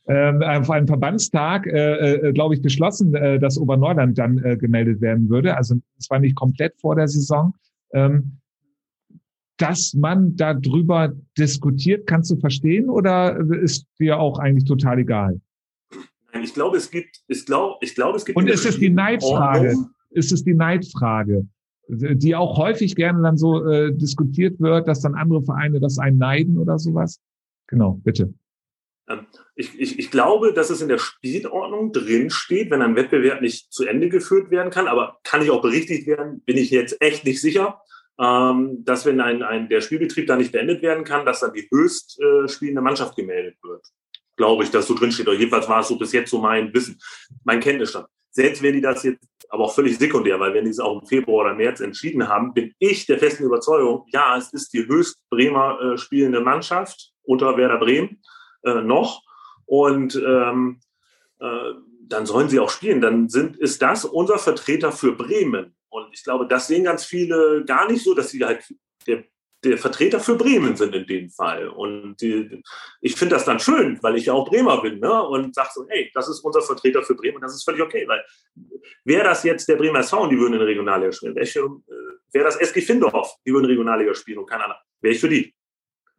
[0.07, 5.01] ähm, auf einem Verbandstag, äh, äh, glaube ich, beschlossen, äh, dass Obernordland dann äh, gemeldet
[5.01, 5.57] werden würde.
[5.57, 7.55] Also es war nicht komplett vor der Saison.
[7.91, 8.37] Ähm,
[9.57, 15.41] dass man darüber diskutiert, kannst du verstehen oder ist dir auch eigentlich total egal?
[16.33, 18.37] Ich glaube, es gibt, ich glaube, ich glaube, es gibt.
[18.37, 19.75] Und ist es die Neidfrage?
[20.11, 21.47] Ist es die Neidfrage,
[21.87, 26.17] die auch häufig gerne dann so äh, diskutiert wird, dass dann andere Vereine das einen
[26.17, 27.19] neiden oder sowas?
[27.67, 28.33] Genau, bitte.
[29.07, 29.25] Ähm,
[29.55, 33.71] ich, ich, ich glaube, dass es in der Spielordnung drin steht, wenn ein Wettbewerb nicht
[33.71, 37.25] zu Ende geführt werden kann, aber kann ich auch berichtigt werden, bin ich jetzt echt
[37.25, 37.81] nicht sicher,
[38.19, 41.67] ähm, dass wenn ein, ein, der Spielbetrieb da nicht beendet werden kann, dass dann die
[41.71, 43.85] höchst äh, spielende Mannschaft gemeldet wird
[44.39, 45.27] glaube ich, dass so drin steht.
[45.27, 46.97] Oder jedenfalls war es so bis jetzt so mein Wissen,
[47.43, 48.07] mein Kenntnisstand.
[48.31, 51.05] Selbst wenn die das jetzt, aber auch völlig sekundär, weil wenn die es auch im
[51.05, 55.17] Februar oder März entschieden haben, bin ich der festen Überzeugung, ja, es ist die höchst
[55.29, 58.21] Bremer äh, spielende Mannschaft unter Werder Bremen
[58.63, 59.23] äh, noch.
[59.65, 60.79] Und ähm,
[61.39, 61.73] äh,
[62.07, 63.01] dann sollen sie auch spielen.
[63.01, 65.75] Dann sind, ist das unser Vertreter für Bremen.
[65.89, 68.63] Und ich glaube, das sehen ganz viele gar nicht so, dass sie halt
[69.05, 69.25] der
[69.63, 71.67] der Vertreter für Bremen sind in dem Fall.
[71.67, 72.61] Und die,
[73.01, 75.23] ich finde das dann schön, weil ich ja auch Bremer bin, ne?
[75.23, 78.07] Und sage so, hey, das ist unser Vertreter für Bremen und das ist völlig okay,
[78.07, 78.23] weil
[79.03, 81.77] wäre das jetzt der Bremer Sound, die würden in der Regionalliga spielen, wäre
[82.33, 85.53] äh, das SG Findorf, die würden Regionalliga spielen und keiner wäre ich für die.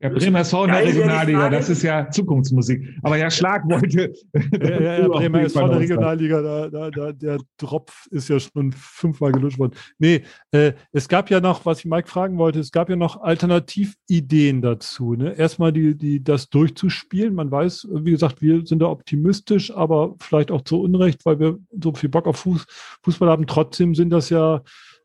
[0.03, 2.88] Ja, Bremer SV in der Regionalliga, das ist ja Zukunftsmusik.
[3.03, 4.14] Aber ja, Schlag wollte.
[4.32, 8.40] Ja, ja, ja Bremer SV in der Regionalliga, da, da, da, der Tropf ist ja
[8.40, 9.74] schon fünfmal gelutscht worden.
[9.98, 10.22] Nee,
[10.53, 14.62] äh, es gab ja noch, was ich Mike fragen wollte, es gab ja noch Alternativideen
[14.62, 15.16] dazu.
[15.16, 15.34] Ne?
[15.34, 17.34] Erstmal die, die, das durchzuspielen.
[17.34, 21.59] Man weiß, wie gesagt, wir sind da optimistisch, aber vielleicht auch zu Unrecht, weil wir
[21.78, 22.64] so viel Bock auf Fuß,
[23.03, 23.46] Fußball haben.
[23.46, 24.62] Trotzdem sind das ja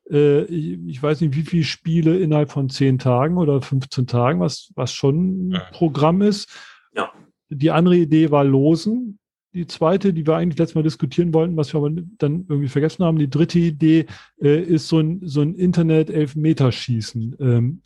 [0.08, 4.94] ich, weiß nicht, wie viele Spiele innerhalb von zehn Tagen oder 15 Tagen, was, was
[4.94, 6.50] schon ein Programm ist.
[6.96, 7.12] Ja.
[7.50, 9.20] Die andere Idee war Losen.
[9.54, 13.06] Die zweite, die wir eigentlich letztes Mal diskutieren wollten, was wir aber dann irgendwie vergessen
[13.06, 13.18] haben.
[13.18, 14.06] Die dritte Idee
[14.42, 17.38] äh, ist so ein, so ein Internet-Elfmeterschießen.
[17.40, 17.82] Ähm,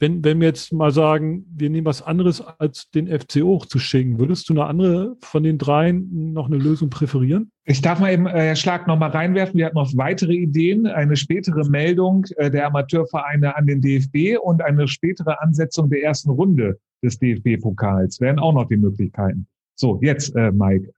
[0.00, 4.48] wenn, wenn wir jetzt mal sagen, wir nehmen was anderes als den FC hochzuschicken, würdest
[4.48, 7.52] du eine andere von den dreien noch eine Lösung präferieren?
[7.64, 9.58] Ich darf mal eben, äh, Herr Schlag, noch mal reinwerfen.
[9.58, 14.62] Wir hatten noch weitere Ideen, eine spätere Meldung äh, der Amateurvereine an den DFB und
[14.62, 18.20] eine spätere Ansetzung der ersten Runde des DFB-Pokals.
[18.20, 19.46] Wären auch noch die Möglichkeiten.
[19.74, 20.92] So, jetzt, äh, Mike.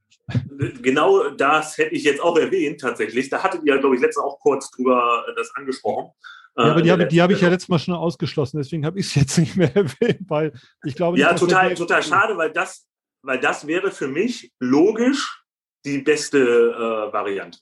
[0.83, 3.29] Genau das hätte ich jetzt auch erwähnt, tatsächlich.
[3.29, 6.13] Da hattet ihr, glaube ich, letztens auch kurz drüber äh, das angesprochen.
[6.57, 9.07] Ja, aber die habe, die habe ich ja letztes Mal schon ausgeschlossen, deswegen habe ich
[9.07, 10.53] es jetzt nicht mehr erwähnt, weil
[10.85, 11.19] ich glaube.
[11.19, 12.87] Ja, total, total schade, weil das,
[13.23, 15.43] weil das wäre für mich logisch
[15.85, 17.59] die beste äh, Variante.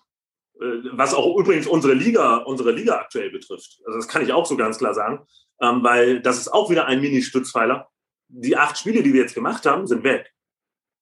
[0.61, 3.81] Äh, was auch übrigens unsere Liga, unsere Liga aktuell betrifft.
[3.87, 5.27] Also das kann ich auch so ganz klar sagen,
[5.61, 7.89] ähm, weil das ist auch wieder ein Mini-Stützpfeiler.
[8.29, 10.33] Die acht Spiele, die wir jetzt gemacht haben, sind weg.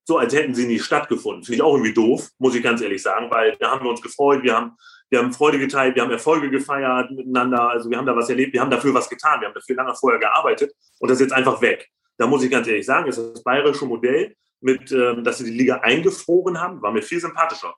[0.07, 1.45] So als hätten sie nie stattgefunden.
[1.45, 4.01] Finde ich auch irgendwie doof, muss ich ganz ehrlich sagen, weil da haben wir uns
[4.01, 4.77] gefreut, wir haben
[5.11, 8.53] wir haben Freude geteilt, wir haben Erfolge gefeiert miteinander, also wir haben da was erlebt,
[8.53, 11.33] wir haben dafür was getan, wir haben dafür lange vorher gearbeitet und das ist jetzt
[11.33, 11.89] einfach weg.
[12.19, 15.57] Da muss ich ganz ehrlich sagen, ist das bayerische Modell, mit, ähm, dass sie die
[15.57, 17.75] Liga eingefroren haben, war mir viel sympathischer.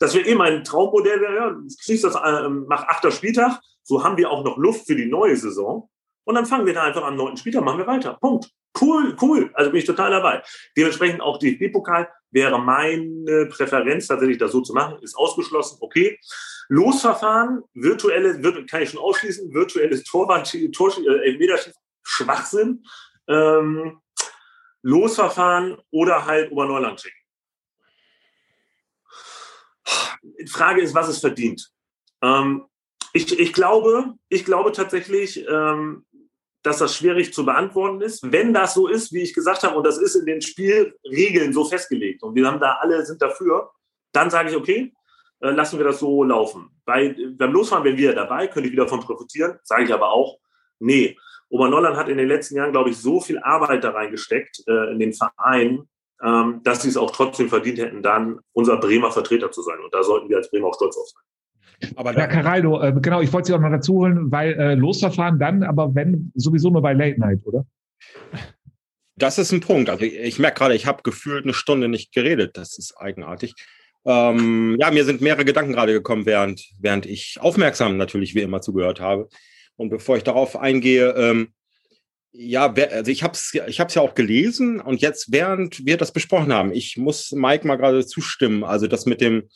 [0.00, 4.16] Das wäre eben ein Traummodell, wäre, ja, schließt das, äh, mach achter Spieltag, so haben
[4.16, 5.88] wir auch noch Luft für die neue Saison
[6.24, 8.18] und dann fangen wir da einfach am neunten Spieltag, machen wir weiter.
[8.20, 8.50] Punkt.
[8.78, 9.50] Cool, cool.
[9.54, 10.42] Also bin ich total dabei.
[10.76, 16.18] Dementsprechend auch DFB-Pokal wäre meine Präferenz, tatsächlich das so zu machen, ist ausgeschlossen, okay.
[16.68, 22.84] Losverfahren, virtuelle, kann ich schon ausschließen, virtuelles Torwand, Tor, äh, Elfmeterschießen, Schwachsinn.
[23.28, 24.00] Ähm,
[24.86, 27.16] Losverfahren oder halt Oberneuland schicken.
[30.48, 31.68] Frage ist, was es verdient.
[32.22, 32.66] Ähm,
[33.12, 36.06] ich, ich, glaube, ich glaube tatsächlich, ähm,
[36.62, 38.30] dass das schwierig zu beantworten ist.
[38.30, 41.64] Wenn das so ist, wie ich gesagt habe, und das ist in den Spielregeln so
[41.64, 43.72] festgelegt und wir haben da alle sind dafür,
[44.12, 44.94] dann sage ich, okay,
[45.40, 46.70] äh, lassen wir das so laufen.
[46.84, 50.38] Bei, beim Losfahren wären wir dabei, könnte ich wieder davon profitieren, sage ich aber auch,
[50.78, 51.16] nee.
[51.48, 54.98] Obernolland hat in den letzten Jahren, glaube ich, so viel Arbeit da reingesteckt äh, in
[54.98, 55.84] den Verein,
[56.22, 59.78] ähm, dass sie es auch trotzdem verdient hätten, dann unser Bremer Vertreter zu sein.
[59.84, 61.22] Und da sollten wir als Bremer auch stolz auf sein.
[61.96, 65.38] Aber ja, Caraldo, äh, genau, ich wollte Sie auch noch dazu holen, weil äh, Losverfahren
[65.38, 67.66] dann, aber wenn, sowieso nur bei Late Night, oder?
[69.16, 69.88] Das ist ein Punkt.
[69.88, 72.56] Also ich, ich merke gerade, ich habe gefühlt eine Stunde nicht geredet.
[72.56, 73.54] Das ist eigenartig.
[74.06, 78.60] Ähm, ja, mir sind mehrere Gedanken gerade gekommen, während, während ich aufmerksam natürlich wie immer
[78.62, 79.28] zugehört habe.
[79.76, 81.48] Und bevor ich darauf eingehe, ähm,
[82.38, 86.12] Ja, also ich habe es ich hab's ja auch gelesen und jetzt, während wir das
[86.12, 88.62] besprochen haben, ich muss Mike mal gerade zustimmen.
[88.62, 89.48] Also das mit dem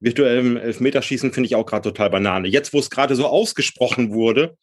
[0.00, 2.46] virtuellen Elfmeterschießen finde ich auch gerade total Banane.
[2.48, 4.56] Jetzt, wo es gerade so ausgesprochen wurde,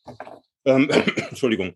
[0.65, 0.89] ähm,
[1.29, 1.73] Entschuldigung,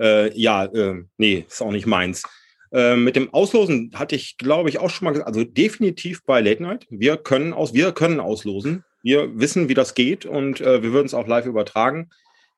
[0.00, 2.24] äh, ja, äh, nee, ist auch nicht meins.
[2.72, 6.40] Äh, mit dem Auslosen hatte ich, glaube ich, auch schon mal gesagt, also definitiv bei
[6.40, 6.86] Late Night.
[6.90, 8.84] Wir können aus, wir können auslosen.
[9.02, 12.10] Wir wissen, wie das geht und äh, wir würden es auch live übertragen.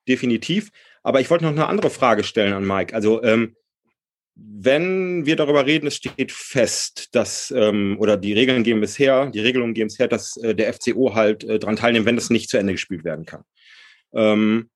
[0.09, 0.71] Definitiv.
[1.03, 2.95] Aber ich wollte noch eine andere Frage stellen an Mike.
[2.95, 3.57] Also, ähm,
[4.35, 9.41] wenn wir darüber reden, es steht fest, dass, ähm, oder die Regeln geben bisher, die
[9.41, 12.49] Regelungen geben es her, dass äh, der FCO halt äh, daran teilnimmt, wenn das nicht
[12.49, 13.43] zu Ende gespielt werden kann.
[14.15, 14.71] Ähm,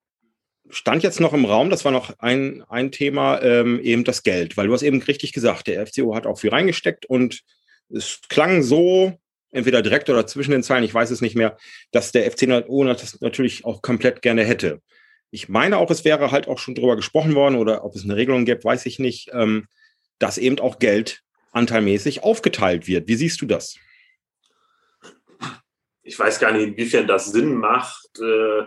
[0.71, 4.57] stand jetzt noch im Raum, das war noch ein, ein Thema, ähm, eben das Geld,
[4.57, 7.43] weil du hast eben richtig gesagt, der FCO hat auch viel reingesteckt und
[7.91, 9.19] es klang so,
[9.51, 11.57] entweder direkt oder zwischen den Zeilen, ich weiß es nicht mehr,
[11.93, 14.81] dass der FCO das natürlich auch komplett gerne hätte.
[15.31, 18.17] Ich meine auch, es wäre halt auch schon drüber gesprochen worden oder ob es eine
[18.17, 19.67] Regelung gibt, weiß ich nicht, ähm,
[20.19, 23.09] dass eben auch Geld anteilmäßig aufgeteilt wird.
[23.09, 23.77] Wie siehst du das?
[26.03, 28.09] Ich weiß gar nicht, inwiefern das Sinn macht.
[28.21, 28.67] Äh,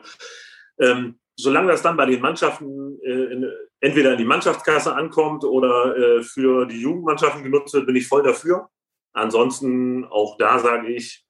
[0.79, 5.95] ähm, solange das dann bei den Mannschaften äh, in, entweder in die Mannschaftskasse ankommt oder
[5.95, 8.69] äh, für die Jugendmannschaften genutzt wird, bin ich voll dafür.
[9.13, 11.25] Ansonsten auch da sage ich,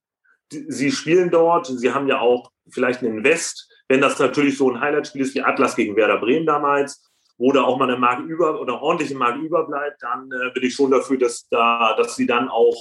[0.52, 3.70] die, sie spielen dort, sie haben ja auch vielleicht einen Invest.
[3.90, 7.04] Wenn das natürlich so ein Highlight-Spiel ist wie Atlas gegen Werder Bremen damals,
[7.38, 10.74] wo da auch mal eine Mark über oder ordentliche Mark überbleibt, dann äh, bin ich
[10.74, 12.76] schon dafür, dass da, dass sie dann auch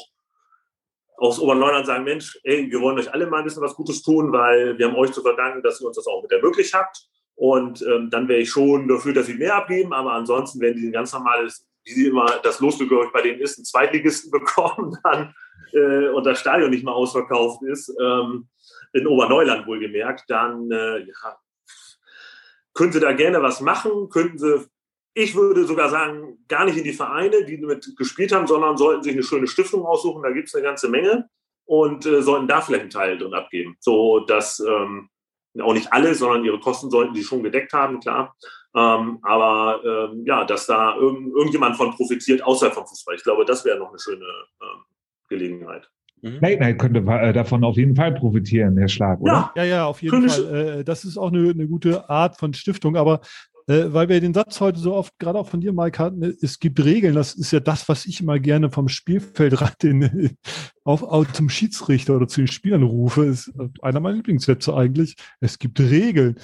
[1.18, 4.32] aus Oberneuland sagen, Mensch, ey, wir wollen euch alle mal ein bisschen was Gutes tun,
[4.32, 7.08] weil wir haben euch zu verdanken, dass ihr uns das auch mit ermöglicht habt.
[7.36, 9.92] Und ähm, dann wäre ich schon dafür, dass sie mehr abgeben.
[9.92, 13.58] Aber ansonsten, wenn die ein ganz normales, wie sie immer das Losglück bei denen ist,
[13.58, 15.34] einen Zweitligisten bekommen, dann
[15.72, 18.48] äh, und das Stadion nicht mal ausverkauft ist, ähm,
[18.92, 21.38] in Oberneuland wohlgemerkt, dann äh, ja,
[22.74, 24.66] können sie da gerne was machen, könnten sie,
[25.14, 29.02] ich würde sogar sagen, gar nicht in die Vereine, die damit gespielt haben, sondern sollten
[29.02, 31.28] sich eine schöne Stiftung aussuchen, da gibt es eine ganze Menge
[31.64, 35.08] und äh, sollten da vielleicht einen Teil drin abgeben, so dass ähm,
[35.60, 38.36] auch nicht alle, sondern ihre Kosten sollten sie schon gedeckt haben, klar.
[38.74, 43.14] Ähm, aber ähm, ja, dass da irgend, irgendjemand von profitiert außerhalb vom Fußball.
[43.14, 44.24] Ich glaube, das wäre noch eine schöne
[44.62, 44.84] ähm,
[45.28, 45.88] Gelegenheit.
[46.22, 46.38] Mhm.
[46.40, 49.52] Late Night könnte äh, davon auf jeden Fall profitieren, Herr Schlag, oder?
[49.54, 50.78] Ja, ja, ja auf jeden Fall.
[50.78, 52.96] Äh, das ist auch eine, eine, gute Art von Stiftung.
[52.96, 53.20] Aber
[53.68, 56.60] äh, weil wir den Satz heute so oft, gerade auch von dir, Mike, hatten, es
[56.60, 57.14] gibt Regeln.
[57.14, 60.36] Das ist ja das, was ich immer gerne vom Spielfeldrand in,
[60.84, 63.24] auf, auf, zum Schiedsrichter oder zu den Spielern rufe.
[63.24, 63.52] Ist
[63.82, 65.16] einer meiner Lieblingssätze eigentlich.
[65.40, 66.36] Es gibt Regeln.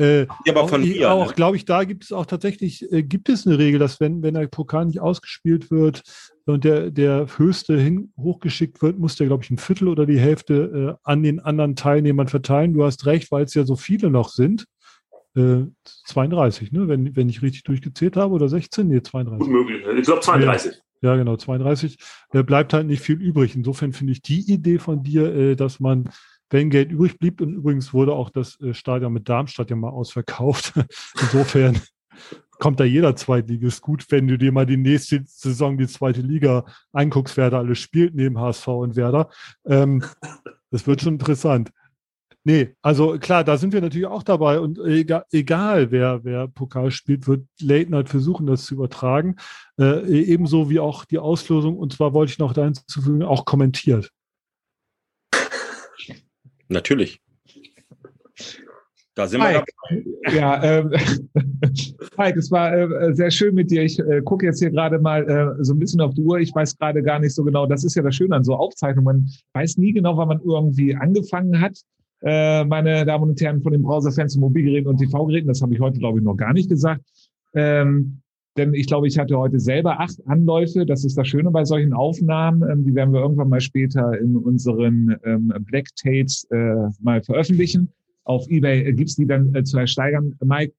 [0.00, 1.34] Äh, ja, aber von auch, mir, auch ne?
[1.34, 4.32] glaube ich, da gibt es auch tatsächlich, äh, gibt es eine Regel, dass wenn, wenn
[4.32, 6.02] der Pokal nicht ausgespielt wird
[6.46, 10.18] und der, der Höchste hin, hochgeschickt wird, muss der, glaube ich, ein Viertel oder die
[10.18, 12.72] Hälfte äh, an den anderen Teilnehmern verteilen.
[12.72, 14.64] Du hast recht, weil es ja so viele noch sind.
[15.84, 16.88] 32, äh, ne?
[16.88, 18.88] wenn, wenn ich richtig durchgezählt habe, oder 16?
[18.88, 19.46] Nee, 32.
[19.46, 19.84] Unmöglich.
[19.98, 20.72] Ich glaube 32.
[21.02, 21.98] Ja, ja, genau, 32.
[22.30, 23.56] Da bleibt halt nicht viel übrig.
[23.56, 26.10] Insofern finde ich die Idee von dir, äh, dass man,
[26.50, 29.90] wenn Geld übrig blieb, und übrigens wurde auch das äh, Stadion mit Darmstadt ja mal
[29.90, 30.74] ausverkauft.
[31.20, 31.80] Insofern
[32.58, 36.66] kommt da jeder Zweitligist gut, wenn du dir mal die nächste Saison die zweite Liga
[36.92, 39.30] anguckst, wer da alles spielt neben HSV und Werder.
[39.64, 40.04] Ähm,
[40.70, 41.70] das wird schon interessant.
[42.42, 46.90] Nee, also klar, da sind wir natürlich auch dabei und egal, egal wer, wer Pokal
[46.90, 49.36] spielt, wird Late Night versuchen, das zu übertragen.
[49.78, 54.10] Äh, ebenso wie auch die Auslosung, und zwar wollte ich noch da hinzufügen, auch kommentiert.
[56.68, 57.20] Natürlich.
[59.14, 60.34] Da sind Mike, wir dabei.
[60.34, 60.90] Ja, ähm,
[62.16, 63.82] Mike, es war äh, sehr schön mit dir.
[63.82, 66.38] Ich äh, gucke jetzt hier gerade mal äh, so ein bisschen auf die Uhr.
[66.38, 67.66] Ich weiß gerade gar nicht so genau.
[67.66, 69.04] Das ist ja das Schöne an so Aufzeichnungen.
[69.04, 71.76] Man weiß nie genau, wann man irgendwie angefangen hat
[72.22, 75.48] äh, meine Damen und Herren, von den Browserfans zu Mobilgeräten und TV-Geräten.
[75.48, 77.02] Das habe ich heute, glaube ich, noch gar nicht gesagt.
[77.54, 78.20] Ähm,
[78.56, 80.84] denn ich glaube, ich hatte heute selber acht Anläufe.
[80.84, 82.68] Das ist das Schöne bei solchen Aufnahmen.
[82.68, 87.90] Ähm, die werden wir irgendwann mal später in unseren ähm, Black Tapes äh, mal veröffentlichen.
[88.24, 90.36] Auf Ebay gibt's die dann äh, zu ersteigern.
[90.44, 90.74] Mike,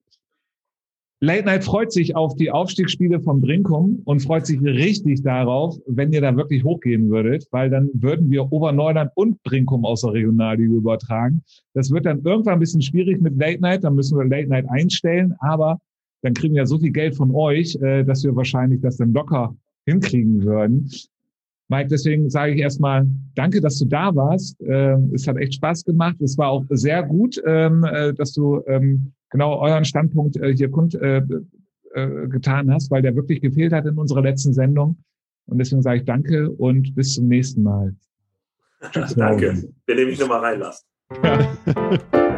[1.24, 6.12] Late Night freut sich auf die Aufstiegsspiele von Brinkum und freut sich richtig darauf, wenn
[6.12, 10.74] ihr da wirklich hochgehen würdet, weil dann würden wir Oberneuland und Brinkum aus der Regionalliga
[10.74, 11.44] übertragen.
[11.76, 14.68] Das wird dann irgendwann ein bisschen schwierig mit Late Night, dann müssen wir Late Night
[14.68, 15.80] einstellen, aber
[16.24, 19.14] dann kriegen wir ja so viel Geld von euch, äh, dass wir wahrscheinlich das dann
[19.14, 19.56] locker
[19.86, 20.90] hinkriegen würden.
[21.70, 23.06] Mike, deswegen sage ich erstmal
[23.36, 24.60] danke, dass du da warst.
[24.62, 26.20] Ähm, es hat echt Spaß gemacht.
[26.20, 30.70] Es war auch sehr gut, ähm, äh, dass du ähm, genau euren Standpunkt äh, hier
[30.70, 31.24] kund äh,
[31.94, 34.98] äh, getan hast, weil der wirklich gefehlt hat in unserer letzten Sendung.
[35.48, 37.96] Und deswegen sage ich danke und bis zum nächsten Mal.
[39.16, 39.64] Danke.
[39.86, 40.88] Wir nehmen mich nochmal reinlassen.
[41.24, 42.38] Ja.